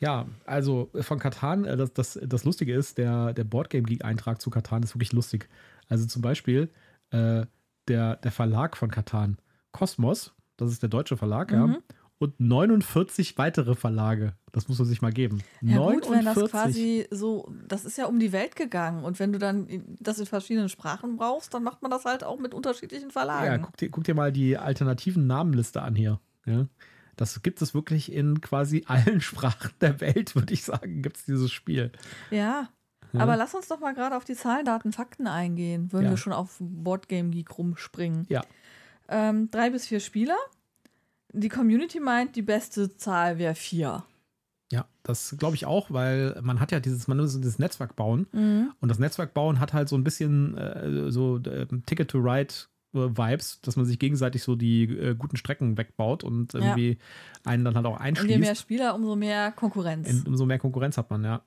Ja, 0.00 0.26
also 0.44 0.90
von 1.00 1.18
Katan, 1.18 1.64
äh, 1.64 1.76
das, 1.76 1.92
das, 1.92 2.18
das 2.22 2.44
Lustige 2.44 2.72
ist, 2.72 2.98
der, 2.98 3.32
der 3.32 3.44
Boardgame 3.44 3.84
Geek-Eintrag 3.84 4.40
zu 4.40 4.50
Katan 4.50 4.82
ist 4.82 4.94
wirklich 4.94 5.12
lustig. 5.12 5.48
Also 5.88 6.06
zum 6.06 6.22
Beispiel 6.22 6.70
äh, 7.10 7.46
der, 7.88 8.16
der 8.16 8.32
Verlag 8.32 8.76
von 8.76 8.90
Katan, 8.90 9.38
Kosmos, 9.72 10.34
das 10.56 10.70
ist 10.70 10.82
der 10.82 10.88
deutsche 10.88 11.16
Verlag, 11.16 11.52
ja, 11.52 11.66
Mhm. 11.66 11.78
und 12.18 12.40
49 12.40 13.38
weitere 13.38 13.74
Verlage. 13.74 14.34
Das 14.52 14.68
muss 14.68 14.78
man 14.78 14.88
sich 14.88 15.02
mal 15.02 15.12
geben. 15.12 15.42
Ja 15.60 15.78
gut, 15.78 16.10
wenn 16.10 16.24
das 16.24 16.50
quasi 16.50 17.06
so, 17.10 17.48
das 17.68 17.84
ist 17.84 17.96
ja 17.98 18.06
um 18.06 18.18
die 18.18 18.32
Welt 18.32 18.56
gegangen 18.56 19.04
und 19.04 19.18
wenn 19.20 19.32
du 19.32 19.38
dann 19.38 19.68
das 20.00 20.18
in 20.18 20.26
verschiedenen 20.26 20.68
Sprachen 20.68 21.16
brauchst, 21.16 21.54
dann 21.54 21.62
macht 21.62 21.82
man 21.82 21.90
das 21.90 22.04
halt 22.04 22.24
auch 22.24 22.38
mit 22.40 22.54
unterschiedlichen 22.54 23.08
Ja, 23.08 23.12
Verlagen. 23.12 23.62
guck 23.62 23.76
dir, 23.76 23.90
guck 23.90 24.04
dir 24.04 24.14
mal 24.14 24.32
die 24.32 24.56
alternativen 24.58 25.26
Namenliste 25.26 25.82
an 25.82 25.94
hier. 25.94 26.18
Ja. 26.46 26.66
Das 27.16 27.42
gibt 27.42 27.60
es 27.62 27.74
wirklich 27.74 28.12
in 28.12 28.40
quasi 28.40 28.84
allen 28.88 29.20
Sprachen 29.20 29.70
der 29.80 30.00
Welt, 30.00 30.34
würde 30.34 30.52
ich 30.54 30.64
sagen, 30.64 31.02
gibt 31.02 31.18
es 31.18 31.24
dieses 31.24 31.52
Spiel. 31.52 31.92
Ja. 32.30 32.68
Ja. 33.12 33.20
Aber 33.20 33.36
lass 33.36 33.54
uns 33.54 33.68
doch 33.68 33.80
mal 33.80 33.94
gerade 33.94 34.16
auf 34.16 34.24
die 34.24 34.34
Zahlen, 34.34 34.66
Daten, 34.66 34.92
Fakten 34.92 35.26
eingehen, 35.26 35.88
wenn 35.92 36.02
Ja. 36.04 36.10
wir 36.10 36.16
schon 36.18 36.32
auf 36.34 36.56
Boardgame 36.60 37.30
Geek 37.30 37.56
rumspringen. 37.56 38.26
Ja. 38.28 38.42
Ähm, 39.08 39.50
drei 39.50 39.70
bis 39.70 39.86
vier 39.86 40.00
Spieler. 40.00 40.36
Die 41.32 41.48
Community 41.48 42.00
meint, 42.00 42.36
die 42.36 42.42
beste 42.42 42.96
Zahl 42.96 43.38
wäre 43.38 43.54
vier. 43.54 44.04
Ja, 44.70 44.86
das 45.02 45.34
glaube 45.38 45.56
ich 45.56 45.64
auch, 45.66 45.90
weil 45.90 46.38
man 46.42 46.60
hat 46.60 46.72
ja 46.72 46.80
dieses, 46.80 47.08
man 47.08 47.16
muss 47.18 47.34
dieses 47.36 47.58
Netzwerk 47.58 47.96
bauen 47.96 48.26
Mhm. 48.32 48.72
und 48.80 48.88
das 48.90 48.98
Netzwerk 48.98 49.32
bauen 49.34 49.60
hat 49.60 49.72
halt 49.72 49.88
so 49.88 49.96
ein 49.96 50.04
bisschen 50.04 50.56
äh, 50.58 51.10
so 51.10 51.38
äh, 51.38 51.66
Ticket 51.86 52.10
to 52.10 52.18
Ride 52.18 52.52
Vibes, 52.92 53.60
dass 53.60 53.76
man 53.76 53.84
sich 53.84 53.98
gegenseitig 53.98 54.42
so 54.42 54.56
die 54.56 54.84
äh, 54.84 55.14
guten 55.14 55.36
Strecken 55.36 55.76
wegbaut 55.76 56.24
und 56.24 56.54
Ja. 56.54 56.60
irgendwie 56.60 56.98
einen 57.44 57.64
dann 57.64 57.74
halt 57.76 57.84
auch 57.86 58.00
Und 58.00 58.06
je 58.06 58.12
mehr 58.26 58.36
einschließt. 58.36 58.60
Spieler, 58.60 58.94
umso 58.94 59.14
mehr 59.16 59.52
Konkurrenz. 59.52 60.08
Und 60.10 60.26
umso 60.28 60.46
mehr 60.46 60.58
Konkurrenz 60.58 60.96
hat 60.96 61.10
man, 61.10 61.22
ja. 61.24 61.42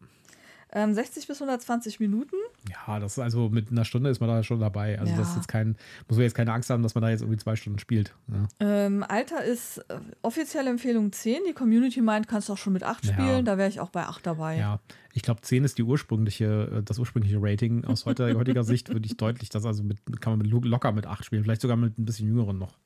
Ähm, 0.72 0.94
60 0.94 1.28
bis 1.28 1.38
120 1.42 2.00
Minuten. 2.00 2.36
Ja, 2.70 3.00
das 3.00 3.14
ist 3.14 3.20
also 3.20 3.50
mit 3.50 3.72
einer 3.72 3.86
Stunde 3.86 4.12
ist 4.12 4.20
man 4.20 4.30
da 4.30 4.44
schon 4.44 4.60
dabei. 4.60 5.00
Also 5.00 5.16
das 5.16 5.30
ist 5.30 5.34
Ja. 5.34 5.36
jetzt 5.38 5.48
kein, 5.48 5.70
muss 6.08 6.18
man 6.18 6.22
jetzt 6.22 6.36
keine 6.36 6.54
Angst 6.54 6.70
haben, 6.70 6.84
dass 6.84 6.94
man 6.94 7.02
da 7.02 7.10
jetzt 7.10 7.22
irgendwie 7.22 7.40
zwei 7.40 7.56
Stunden 7.56 7.80
spielt. 7.80 8.14
Ja. 8.28 8.48
Ähm, 8.60 9.04
Alter 9.08 9.44
ist 9.44 9.80
äh, 9.90 10.00
offizielle 10.22 10.70
Empfehlung 10.70 11.12
10. 11.12 11.40
Die 11.50 11.54
Community 11.54 12.02
meint, 12.02 12.28
kannst 12.28 12.50
du 12.50 12.54
auch 12.54 12.58
schon 12.60 12.74
mit 12.74 12.84
8 12.84 13.04
Ja. 13.06 13.14
spielen. 13.14 13.46
Da 13.46 13.58
wäre 13.58 13.68
ich 13.68 13.80
auch 13.80 13.90
bei 13.90 14.04
8 14.04 14.28
dabei. 14.28 14.58
Ja, 14.58 14.80
ich 15.14 15.24
glaube, 15.24 15.42
10 15.42 15.64
ist 15.64 15.80
die 15.80 15.84
ursprüngliche, 15.84 16.70
äh, 16.72 16.84
das 16.84 17.00
ursprüngliche 17.00 17.38
Rating. 17.42 17.84
Aus 17.86 18.06
heutiger, 18.06 18.34
heutiger 18.38 18.64
Sicht 18.64 18.90
würde 18.90 19.08
ich 19.08 19.18
deutlich 19.18 19.50
das 19.50 19.66
also 19.66 19.82
mit, 19.84 19.98
kann 20.22 20.34
man 20.34 20.40
mit, 20.40 20.48
lo- 20.52 20.60
locker 20.62 20.92
mit 20.92 21.08
8 21.08 21.26
spielen, 21.26 21.44
vielleicht 21.44 21.62
sogar 21.62 21.78
mit 21.78 21.98
ein 21.98 22.06
bisschen 22.06 22.28
jüngeren 22.28 22.60
noch. 22.60 22.78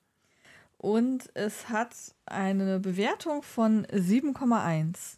Und 0.77 1.29
es 1.34 1.67
hat 1.70 1.94
eine 2.25 2.79
Bewertung 2.79 3.44
von 3.44 3.86
7,1. 3.88 5.17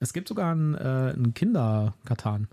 Es 0.00 0.12
gibt 0.12 0.26
sogar 0.28 0.50
einen, 0.50 0.74
äh, 0.74 1.12
einen 1.14 1.34
Kinder-Katan. 1.34 2.48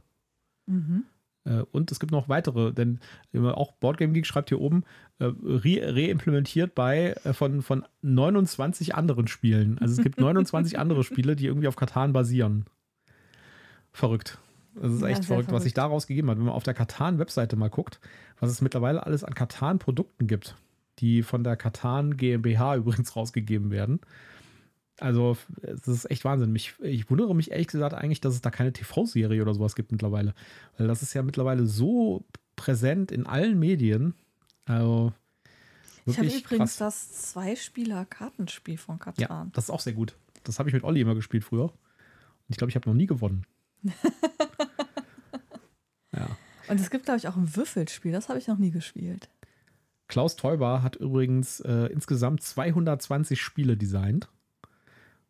Mhm. 0.65 1.03
Äh, 1.45 1.63
und 1.71 1.91
es 1.91 1.99
gibt 1.99 2.11
noch 2.11 2.29
weitere, 2.29 2.71
denn 2.73 2.99
immer 3.31 3.57
auch 3.57 3.71
Boardgame 3.73 4.13
Geek 4.13 4.25
schreibt 4.25 4.49
hier 4.49 4.61
oben, 4.61 4.83
äh, 5.19 5.25
re- 5.25 5.95
reimplementiert 5.95 6.75
bei 6.75 7.15
äh, 7.23 7.33
von, 7.33 7.61
von 7.61 7.85
29 8.01 8.95
anderen 8.95 9.27
Spielen. 9.27 9.77
Also 9.79 9.95
es 9.97 10.03
gibt 10.03 10.19
29 10.19 10.79
andere 10.79 11.03
Spiele, 11.03 11.35
die 11.35 11.45
irgendwie 11.47 11.67
auf 11.67 11.75
Katan 11.75 12.13
basieren. 12.13 12.65
Verrückt. 13.91 14.39
Das 14.75 14.91
ist 14.91 15.01
Ja, 15.01 15.07
echt 15.07 15.17
sehr 15.17 15.27
verrückt, 15.27 15.51
was 15.51 15.63
sich 15.63 15.73
verrückt. 15.73 15.77
daraus 15.91 16.07
gegeben 16.07 16.29
hat. 16.29 16.37
Wenn 16.37 16.45
man 16.45 16.55
auf 16.55 16.63
der 16.63 16.73
Katan-Webseite 16.73 17.55
mal 17.55 17.69
guckt, 17.69 17.99
was 18.39 18.49
es 18.49 18.61
mittlerweile 18.61 19.05
alles 19.05 19.23
an 19.23 19.35
Katan-Produkten 19.35 20.25
gibt, 20.27 20.55
die 20.99 21.21
von 21.21 21.43
der 21.43 21.55
Katan 21.55 22.17
GmbH 22.17 22.75
übrigens 22.77 23.15
rausgegeben 23.15 23.69
werden. 23.69 23.99
Also, 24.99 25.37
es 25.61 25.87
ist 25.87 26.09
echt 26.11 26.23
Wahnsinn. 26.23 26.51
Mich, 26.51 26.75
ich 26.81 27.09
wundere 27.09 27.33
mich 27.35 27.51
ehrlich 27.51 27.67
gesagt 27.67 27.93
eigentlich, 27.95 28.21
dass 28.21 28.35
es 28.35 28.41
da 28.41 28.51
keine 28.51 28.71
TV-Serie 28.73 29.41
oder 29.41 29.53
sowas 29.53 29.75
gibt 29.75 29.91
mittlerweile. 29.91 30.33
Weil 30.77 30.87
das 30.87 31.01
ist 31.01 31.13
ja 31.13 31.23
mittlerweile 31.23 31.65
so 31.65 32.23
präsent 32.55 33.11
in 33.11 33.25
allen 33.25 33.57
Medien. 33.59 34.13
Also, 34.65 35.11
Ich 36.05 36.17
habe 36.17 36.27
übrigens 36.27 36.77
krass. 36.77 37.09
das 37.11 37.31
Zwei-Spieler-Kartenspiel 37.31 38.77
von 38.77 38.97
Ja, 39.17 39.27
Katan. 39.27 39.51
das 39.53 39.65
ist 39.65 39.69
auch 39.71 39.79
sehr 39.79 39.93
gut. 39.93 40.15
Das 40.43 40.59
habe 40.59 40.69
ich 40.69 40.73
mit 40.73 40.83
Olli 40.83 41.01
immer 41.01 41.15
gespielt 41.15 41.43
früher. 41.43 41.65
Und 41.65 42.49
ich 42.49 42.57
glaube, 42.57 42.69
ich 42.69 42.75
habe 42.75 42.87
noch 42.89 42.95
nie 42.95 43.07
gewonnen. 43.07 43.45
ja. 46.15 46.27
Und 46.67 46.79
es 46.79 46.89
gibt, 46.89 47.05
glaube 47.05 47.17
ich, 47.17 47.27
auch 47.27 47.35
ein 47.35 47.55
Würfelspiel. 47.55 48.11
Das 48.11 48.29
habe 48.29 48.39
ich 48.39 48.47
noch 48.47 48.57
nie 48.57 48.71
gespielt. 48.71 49.29
Klaus 50.07 50.35
Teuber 50.35 50.83
hat 50.83 50.95
übrigens 50.97 51.59
äh, 51.61 51.87
insgesamt 51.87 52.43
220 52.43 53.41
Spiele 53.41 53.75
designt. 53.77 54.29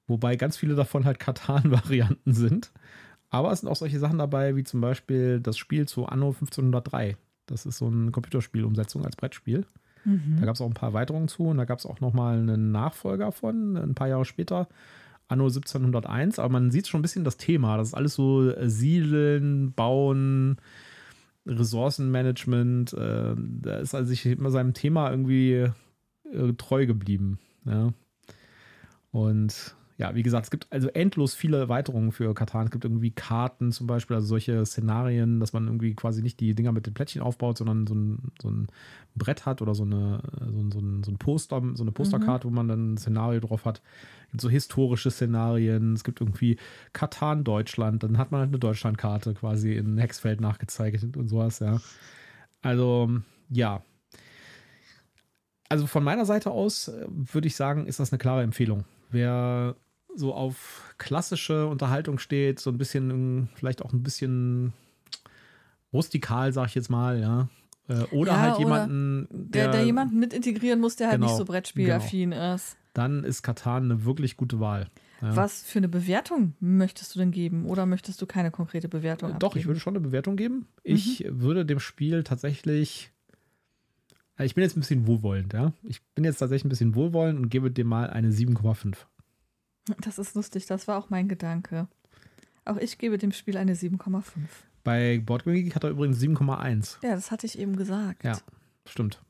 Wobei 0.08 0.36
ganz 0.36 0.58
viele 0.58 0.76
davon 0.76 1.06
halt 1.06 1.20
Katan-Varianten 1.20 2.34
sind. 2.34 2.72
Aber 3.30 3.52
es 3.52 3.62
sind 3.62 3.70
auch 3.70 3.76
solche 3.76 4.00
Sachen 4.00 4.20
dabei, 4.20 4.56
wie 4.56 4.64
zum 4.64 4.82
Beispiel 4.82 5.40
das 5.40 5.58
Spiel 5.58 5.88
zu 5.88 6.06
Anno 6.06 6.28
1503. 6.28 7.18
Das 7.48 7.66
ist 7.66 7.78
so 7.78 7.88
eine 7.88 8.12
Computerspielumsetzung 8.12 9.06
als 9.06 9.16
Brettspiel. 9.16 9.66
Mhm. 10.06 10.38
Da 10.40 10.46
gab 10.46 10.56
es 10.56 10.62
auch 10.62 10.68
ein 10.68 10.74
paar 10.74 10.90
Erweiterungen 10.90 11.28
zu 11.28 11.48
und 11.48 11.58
da 11.58 11.66
gab 11.66 11.80
es 11.80 11.86
auch 11.86 12.00
nochmal 12.00 12.38
einen 12.38 12.72
Nachfolger 12.72 13.32
von, 13.32 13.78
ein 13.78 13.96
paar 13.96 14.08
Jahre 14.08 14.26
später, 14.26 14.68
Anno 15.28 15.46
1701. 15.46 16.40
Aber 16.40 16.50
man 16.50 16.72
sieht 16.72 16.88
schon 16.88 17.00
ein 17.00 17.02
bisschen 17.02 17.24
das 17.24 17.38
Thema. 17.38 17.78
Das 17.78 17.90
ist 17.90 17.94
alles 17.94 18.14
so 18.14 18.50
äh, 18.50 18.70
Siedeln, 18.70 19.74
Bauen, 19.74 20.58
Ressourcenmanagement. 21.46 22.94
Äh, 22.94 23.36
da 23.36 23.78
ist 23.80 23.96
also 23.96 24.10
sich 24.10 24.26
immer 24.26 24.52
seinem 24.52 24.74
Thema 24.74 25.10
irgendwie 25.10 25.70
äh, 26.32 26.54
treu 26.58 26.86
geblieben. 26.86 27.40
Ja. 27.66 27.94
Und 29.12 29.76
ja, 29.98 30.16
wie 30.16 30.24
gesagt, 30.24 30.46
es 30.46 30.52
gibt 30.52 30.68
also 30.72 30.88
endlos 30.90 31.36
viele 31.36 31.58
Erweiterungen 31.58 32.12
für 32.12 32.34
Katan. 32.34 32.66
Es 32.66 32.72
gibt 32.72 32.84
irgendwie 32.84 33.12
Karten 33.12 33.72
zum 33.72 33.86
Beispiel, 33.86 34.16
also 34.16 34.28
solche 34.28 34.66
Szenarien, 34.66 35.40
dass 35.40 35.54
man 35.54 35.68
irgendwie 35.68 35.94
quasi 35.94 36.24
nicht 36.24 36.40
die 36.40 36.56
Dinger 36.56 36.72
mit 36.72 36.88
den 36.88 36.96
Plättchen 36.96 37.22
aufbaut, 37.22 37.60
sondern 37.60 37.86
so 37.86 37.94
ein, 37.94 38.32
so 38.42 38.50
ein 38.50 38.68
Brett 39.16 39.46
hat 39.46 39.62
oder 39.62 39.76
so 39.76 39.84
eine, 39.84 40.22
so 40.40 40.60
ein, 40.60 40.72
so 40.72 40.80
ein, 40.80 41.04
so 41.04 41.12
ein 41.12 41.18
Poster, 41.18 41.62
so 41.76 41.84
eine 41.84 41.92
Posterkarte, 41.92 42.48
mhm. 42.48 42.52
wo 42.52 42.56
man 42.56 42.68
dann 42.68 42.94
ein 42.94 42.98
Szenario 42.98 43.40
drauf 43.40 43.66
hat. 43.66 43.82
Es 44.26 44.32
gibt 44.32 44.42
so 44.42 44.50
historische 44.50 45.12
Szenarien, 45.12 45.94
es 45.94 46.04
gibt 46.04 46.22
irgendwie 46.22 46.58
Katan 46.94 47.44
Deutschland, 47.44 48.02
dann 48.02 48.18
hat 48.18 48.32
man 48.32 48.40
halt 48.40 48.50
eine 48.50 48.60
Deutschlandkarte 48.60 49.36
quasi 49.36 49.74
in 49.74 50.00
Hexfeld 50.00 50.42
nachgezeichnet 50.42 51.18
und 51.18 51.28
sowas, 51.28 51.60
ja. 51.60 51.80
Also, 52.64 53.12
ja. 53.50 53.84
Also 55.70 55.86
von 55.86 56.04
meiner 56.04 56.26
Seite 56.26 56.50
aus 56.50 56.88
äh, 56.88 57.06
würde 57.10 57.48
ich 57.48 57.56
sagen, 57.56 57.86
ist 57.86 58.00
das 58.00 58.12
eine 58.12 58.18
klare 58.18 58.42
Empfehlung. 58.42 58.86
Wer 59.14 59.76
so 60.16 60.34
auf 60.34 60.94
klassische 60.98 61.68
Unterhaltung 61.68 62.20
steht, 62.20 62.60
so 62.60 62.70
ein 62.70 62.78
bisschen, 62.78 63.50
vielleicht 63.56 63.82
auch 63.82 63.94
ein 63.94 64.04
bisschen 64.04 64.74
rustikal, 65.92 66.52
sag 66.54 66.68
ich 66.68 66.76
jetzt 66.76 66.90
mal, 66.90 67.20
ja. 67.20 67.48
Äh, 67.88 68.04
oder 68.16 68.34
ja, 68.34 68.40
halt 68.40 68.56
oder 68.56 68.60
jemanden, 68.60 69.28
der, 69.32 69.64
der, 69.64 69.72
der, 69.72 69.86
jemanden 69.86 70.20
mit 70.20 70.34
integrieren 70.34 70.80
muss, 70.80 70.96
der 70.96 71.08
halt 71.08 71.20
genau, 71.20 71.28
nicht 71.28 71.38
so 71.38 71.46
Brettspielaffin 71.46 72.32
genau. 72.32 72.56
ist. 72.56 72.78
Dann 72.94 73.24
ist 73.24 73.44
Katan 73.44 73.86
eine 73.86 74.06
wirklich 74.06 74.38
gute 74.38 74.60
Wahl. 74.60 74.88
Ja. 75.22 75.36
Was 75.36 75.64
für 75.64 75.80
eine 75.80 75.88
Bewertung 75.88 76.54
möchtest 76.60 77.16
du 77.16 77.20
denn 77.20 77.32
geben? 77.32 77.66
Oder 77.66 77.86
möchtest 77.86 78.22
du 78.22 78.26
keine 78.26 78.52
konkrete 78.52 78.90
Bewertung 78.90 79.32
äh, 79.32 79.40
Doch, 79.40 79.50
abgeben? 79.50 79.62
ich 79.62 79.68
würde 79.68 79.80
schon 79.80 79.96
eine 79.96 80.06
Bewertung 80.06 80.36
geben. 80.36 80.56
Mhm. 80.56 80.66
Ich 80.84 81.26
würde 81.30 81.66
dem 81.66 81.80
Spiel 81.80 82.24
tatsächlich. 82.24 83.13
Äh, 84.38 84.46
ich 84.46 84.56
bin 84.56 84.64
jetzt 84.64 84.78
ein 84.78 84.82
bisschen 84.82 85.08
wohlwollend, 85.08 85.54
ja. 85.54 85.74
Ich 85.84 86.02
bin 86.16 86.24
jetzt 86.24 86.38
tatsächlich 86.38 86.66
ein 86.66 86.70
bisschen 86.70 86.96
wohlwollend 86.96 87.40
und 87.40 87.50
gebe 87.50 87.72
dem 87.72 87.88
mal 87.88 88.10
eine 88.10 88.30
7,5. 88.30 88.96
Das 90.00 90.18
ist 90.18 90.36
lustig, 90.36 90.66
das 90.66 90.88
war 90.88 90.98
auch 90.98 91.10
mein 91.10 91.28
Gedanke. 91.28 91.88
Auch 92.66 92.78
ich 92.78 92.98
gebe 92.98 93.18
dem 93.18 93.32
Spiel 93.32 93.58
eine 93.58 93.76
7,5. 93.76 94.24
Bei 94.84 95.20
Boardgame 95.20 95.62
Geek 95.62 95.76
hat 95.76 95.84
er 95.84 95.90
übrigens 95.90 96.20
7,1. 96.20 96.98
Ja, 97.04 97.16
das 97.16 97.32
hatte 97.32 97.46
ich 97.46 97.58
eben 97.58 97.76
gesagt. 97.76 98.24
Ja, 98.24 98.38
stimmt. 98.86 99.22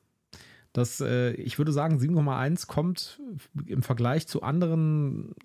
Das, 0.74 1.02
äh, 1.02 1.34
ich 1.34 1.60
würde 1.60 1.72
sagen, 1.72 2.00
7,1 2.00 2.68
kommt 2.68 3.22
im 3.68 3.84
Vergleich 3.84 4.28
zu 4.28 4.42
anderen 4.42 5.36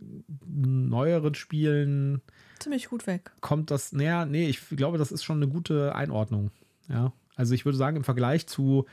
neueren 0.46 1.34
Spielen 1.34 2.22
ziemlich 2.58 2.88
gut 2.88 3.06
weg. 3.06 3.32
Kommt 3.40 3.70
das, 3.70 3.92
naja, 3.92 4.24
nee, 4.24 4.48
ich 4.48 4.60
glaube, 4.70 4.96
das 4.96 5.12
ist 5.12 5.24
schon 5.24 5.36
eine 5.36 5.48
gute 5.48 5.94
Einordnung. 5.94 6.50
Ja, 6.88 7.12
also 7.36 7.54
ich 7.54 7.66
würde 7.66 7.76
sagen, 7.76 7.98
im 7.98 8.04
Vergleich 8.04 8.46
zu 8.46 8.86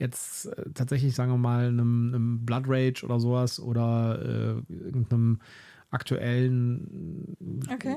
jetzt 0.00 0.46
äh, 0.46 0.70
tatsächlich, 0.74 1.14
sagen 1.14 1.30
wir 1.30 1.38
mal, 1.38 1.68
einem, 1.68 2.12
einem, 2.12 2.44
Blood 2.44 2.64
Rage 2.66 3.04
oder 3.04 3.20
sowas 3.20 3.60
oder 3.60 4.20
äh, 4.68 4.74
irgendeinem 4.74 5.40
aktuellen 5.90 7.36
okay. 7.70 7.96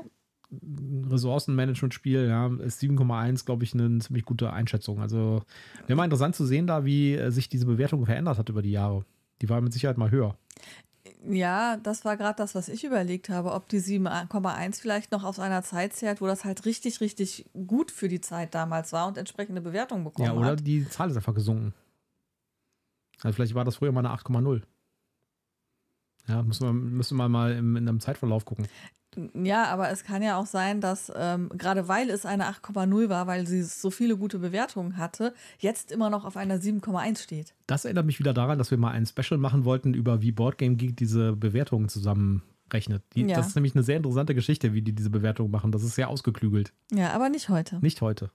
Ressourcenmanagement-Spiel, 1.10 2.28
ja, 2.28 2.46
ist 2.58 2.80
7,1, 2.82 3.44
glaube 3.44 3.64
ich, 3.64 3.74
eine 3.74 3.98
ziemlich 3.98 4.24
gute 4.24 4.52
Einschätzung. 4.52 5.00
Also 5.00 5.42
wäre 5.86 5.96
mal 5.96 6.04
interessant 6.04 6.36
zu 6.36 6.44
sehen, 6.44 6.66
da 6.66 6.84
wie 6.84 7.14
äh, 7.14 7.30
sich 7.30 7.48
diese 7.48 7.66
Bewertung 7.66 8.04
verändert 8.04 8.38
hat 8.38 8.48
über 8.48 8.62
die 8.62 8.70
Jahre. 8.70 9.04
Die 9.42 9.48
war 9.48 9.60
mit 9.60 9.72
Sicherheit 9.72 9.98
mal 9.98 10.10
höher. 10.10 10.36
Ja, 11.26 11.78
das 11.78 12.04
war 12.04 12.16
gerade 12.16 12.36
das, 12.36 12.54
was 12.54 12.68
ich 12.68 12.84
überlegt 12.84 13.30
habe, 13.30 13.52
ob 13.52 13.68
die 13.68 13.80
7,1 13.80 14.80
vielleicht 14.80 15.10
noch 15.10 15.24
aus 15.24 15.38
einer 15.38 15.62
Zeit 15.62 15.94
zählt, 15.94 16.20
wo 16.20 16.26
das 16.26 16.44
halt 16.44 16.66
richtig, 16.66 17.00
richtig 17.00 17.46
gut 17.66 17.90
für 17.90 18.08
die 18.08 18.20
Zeit 18.20 18.54
damals 18.54 18.92
war 18.92 19.08
und 19.08 19.16
entsprechende 19.16 19.62
Bewertungen 19.62 20.04
bekommen 20.04 20.28
hat. 20.28 20.34
Ja, 20.34 20.38
oder 20.40 20.50
hat. 20.52 20.66
die 20.66 20.86
Zahl 20.88 21.10
ist 21.10 21.16
einfach 21.16 21.34
gesunken. 21.34 21.72
Also 23.24 23.34
vielleicht 23.34 23.54
war 23.54 23.64
das 23.64 23.76
früher 23.76 23.90
mal 23.90 24.06
eine 24.06 24.14
8,0. 24.14 24.62
Ja, 26.28 26.42
müssen 26.42 26.66
wir, 26.66 26.72
müssen 26.72 27.16
wir 27.16 27.28
mal 27.28 27.52
in, 27.52 27.76
in 27.76 27.88
einem 27.88 28.00
Zeitverlauf 28.00 28.44
gucken. 28.44 28.66
Ja, 29.34 29.66
aber 29.66 29.90
es 29.90 30.04
kann 30.04 30.22
ja 30.22 30.38
auch 30.38 30.46
sein, 30.46 30.80
dass 30.80 31.12
ähm, 31.14 31.48
gerade 31.56 31.86
weil 31.86 32.10
es 32.10 32.26
eine 32.26 32.46
8,0 32.46 33.08
war, 33.08 33.26
weil 33.26 33.46
sie 33.46 33.62
so 33.62 33.90
viele 33.90 34.16
gute 34.16 34.38
Bewertungen 34.38 34.96
hatte, 34.96 35.34
jetzt 35.58 35.92
immer 35.92 36.10
noch 36.10 36.24
auf 36.24 36.36
einer 36.36 36.56
7,1 36.56 37.22
steht. 37.22 37.54
Das 37.66 37.84
erinnert 37.84 38.06
mich 38.06 38.18
wieder 38.18 38.34
daran, 38.34 38.58
dass 38.58 38.70
wir 38.70 38.78
mal 38.78 38.90
ein 38.90 39.06
Special 39.06 39.38
machen 39.38 39.64
wollten 39.64 39.94
über 39.94 40.20
wie 40.20 40.32
Boardgame 40.32 40.76
Geek 40.76 40.96
diese 40.96 41.36
Bewertungen 41.36 41.88
zusammenrechnet. 41.88 43.04
Die, 43.14 43.22
ja. 43.22 43.36
Das 43.36 43.48
ist 43.48 43.54
nämlich 43.54 43.74
eine 43.74 43.84
sehr 43.84 43.98
interessante 43.98 44.34
Geschichte, 44.34 44.74
wie 44.74 44.82
die 44.82 44.92
diese 44.92 45.10
Bewertungen 45.10 45.50
machen. 45.50 45.70
Das 45.70 45.84
ist 45.84 45.94
sehr 45.94 46.08
ausgeklügelt. 46.08 46.72
Ja, 46.92 47.12
aber 47.12 47.28
nicht 47.28 47.48
heute. 47.48 47.78
Nicht 47.80 48.00
heute. 48.00 48.30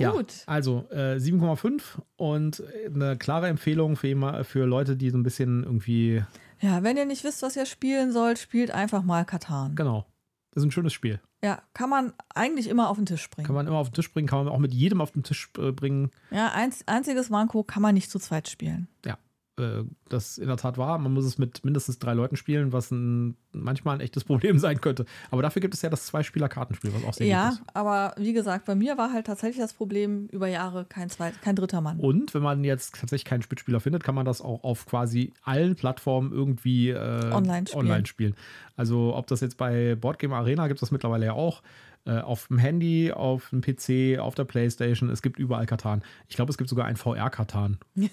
Gut. 0.00 0.32
Ja, 0.32 0.42
also 0.46 0.86
äh, 0.90 1.16
7,5 1.16 1.82
und 2.16 2.62
eine 2.86 3.16
klare 3.16 3.48
Empfehlung 3.48 3.96
für, 3.96 4.44
für 4.44 4.64
Leute, 4.64 4.96
die 4.96 5.10
so 5.10 5.18
ein 5.18 5.22
bisschen 5.22 5.64
irgendwie 5.64 6.22
ja, 6.60 6.82
wenn 6.82 6.96
ihr 6.96 7.06
nicht 7.06 7.24
wisst, 7.24 7.42
was 7.42 7.56
ihr 7.56 7.66
spielen 7.66 8.12
sollt, 8.12 8.38
spielt 8.38 8.70
einfach 8.70 9.02
mal 9.02 9.24
Katan. 9.24 9.74
Genau. 9.74 10.06
Das 10.50 10.62
ist 10.62 10.68
ein 10.68 10.70
schönes 10.72 10.92
Spiel. 10.92 11.20
Ja, 11.42 11.62
kann 11.72 11.88
man 11.88 12.12
eigentlich 12.34 12.68
immer 12.68 12.90
auf 12.90 12.96
den 12.96 13.06
Tisch 13.06 13.30
bringen. 13.30 13.46
Kann 13.46 13.54
man 13.54 13.66
immer 13.66 13.78
auf 13.78 13.88
den 13.88 13.94
Tisch 13.94 14.12
bringen, 14.12 14.28
kann 14.28 14.44
man 14.44 14.52
auch 14.52 14.58
mit 14.58 14.74
jedem 14.74 15.00
auf 15.00 15.12
den 15.12 15.22
Tisch 15.22 15.50
äh, 15.58 15.72
bringen. 15.72 16.10
Ja, 16.30 16.52
einz 16.52 16.82
einziges 16.86 17.30
Manko 17.30 17.62
kann 17.62 17.82
man 17.82 17.94
nicht 17.94 18.10
zu 18.10 18.18
zweit 18.18 18.48
spielen. 18.48 18.88
Ja, 19.06 19.16
äh, 19.60 19.84
das 20.08 20.38
in 20.38 20.48
der 20.48 20.56
Tat 20.56 20.78
war. 20.78 20.98
Man 20.98 21.12
muss 21.12 21.24
es 21.24 21.38
mit 21.38 21.64
mindestens 21.64 21.98
drei 21.98 22.14
Leuten 22.14 22.36
spielen, 22.36 22.72
was 22.72 22.90
ein, 22.90 23.36
manchmal 23.52 23.96
ein 23.96 24.00
echtes 24.00 24.24
Problem 24.30 24.58
sein 24.58 24.80
könnte. 24.80 25.04
Aber 25.30 25.42
dafür 25.42 25.60
gibt 25.60 25.74
es 25.74 25.82
ja 25.82 25.90
das 25.90 26.06
Zwei-Spieler-Kartenspiel, 26.06 26.92
was 26.94 27.04
auch 27.04 27.14
sehr 27.14 27.26
ja, 27.26 27.48
gut 27.48 27.52
ist. 27.52 27.58
Ja, 27.60 27.74
aber 27.74 28.14
wie 28.16 28.32
gesagt, 28.32 28.64
bei 28.64 28.74
mir 28.74 28.98
war 28.98 29.12
halt 29.12 29.26
tatsächlich 29.26 29.60
das 29.60 29.74
Problem 29.74 30.26
über 30.26 30.48
Jahre 30.48 30.84
kein, 30.84 31.10
zweit, 31.10 31.40
kein 31.42 31.56
dritter 31.56 31.80
Mann. 31.80 31.98
Und 32.00 32.34
wenn 32.34 32.42
man 32.42 32.64
jetzt 32.64 32.94
tatsächlich 32.94 33.24
keinen 33.24 33.42
Spielspieler 33.42 33.80
findet, 33.80 34.02
kann 34.02 34.14
man 34.14 34.24
das 34.24 34.40
auch 34.40 34.64
auf 34.64 34.86
quasi 34.86 35.32
allen 35.42 35.76
Plattformen 35.76 36.32
irgendwie 36.32 36.90
äh, 36.90 37.32
online, 37.32 37.66
spielen. 37.66 37.80
online 37.80 38.06
spielen. 38.06 38.34
Also 38.76 39.14
ob 39.14 39.26
das 39.26 39.40
jetzt 39.40 39.56
bei 39.56 39.94
Boardgame 39.94 40.34
Arena 40.34 40.66
gibt 40.68 40.78
es 40.78 40.80
das 40.80 40.90
mittlerweile 40.90 41.26
ja 41.26 41.32
auch 41.32 41.62
auf 42.06 42.48
dem 42.48 42.58
Handy, 42.58 43.12
auf 43.12 43.50
dem 43.50 43.60
PC, 43.60 44.18
auf 44.18 44.34
der 44.34 44.44
Playstation. 44.44 45.10
Es 45.10 45.22
gibt 45.22 45.38
überall 45.38 45.66
Katan. 45.66 46.02
Ich 46.28 46.36
glaube, 46.36 46.50
es 46.50 46.58
gibt 46.58 46.70
sogar 46.70 46.86
ein 46.86 46.96
VR-Katan. 46.96 47.78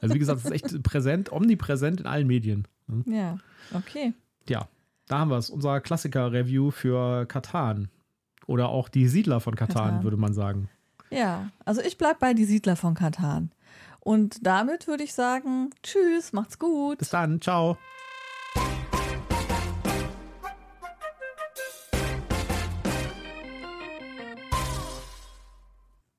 also 0.00 0.14
wie 0.14 0.18
gesagt, 0.18 0.40
es 0.40 0.46
ist 0.46 0.52
echt 0.52 0.82
präsent, 0.82 1.30
omnipräsent 1.30 2.00
in 2.00 2.06
allen 2.06 2.26
Medien. 2.26 2.66
Hm? 2.88 3.04
Ja, 3.06 3.38
okay. 3.74 4.14
Ja, 4.48 4.68
da 5.08 5.18
haben 5.18 5.30
wir 5.30 5.38
es. 5.38 5.50
Unser 5.50 5.80
Klassiker-Review 5.80 6.70
für 6.70 7.26
Katan. 7.26 7.88
Oder 8.46 8.68
auch 8.68 8.88
die 8.88 9.08
Siedler 9.08 9.40
von 9.40 9.54
Katan, 9.54 10.02
würde 10.02 10.16
man 10.16 10.32
sagen. 10.32 10.68
Ja, 11.10 11.50
also 11.64 11.80
ich 11.82 11.98
bleibe 11.98 12.18
bei 12.18 12.34
die 12.34 12.44
Siedler 12.44 12.76
von 12.76 12.94
Katan. 12.94 13.52
Und 14.00 14.44
damit 14.44 14.88
würde 14.88 15.04
ich 15.04 15.14
sagen, 15.14 15.70
tschüss, 15.82 16.32
macht's 16.32 16.58
gut. 16.58 16.98
Bis 16.98 17.10
dann, 17.10 17.40
ciao. 17.40 17.76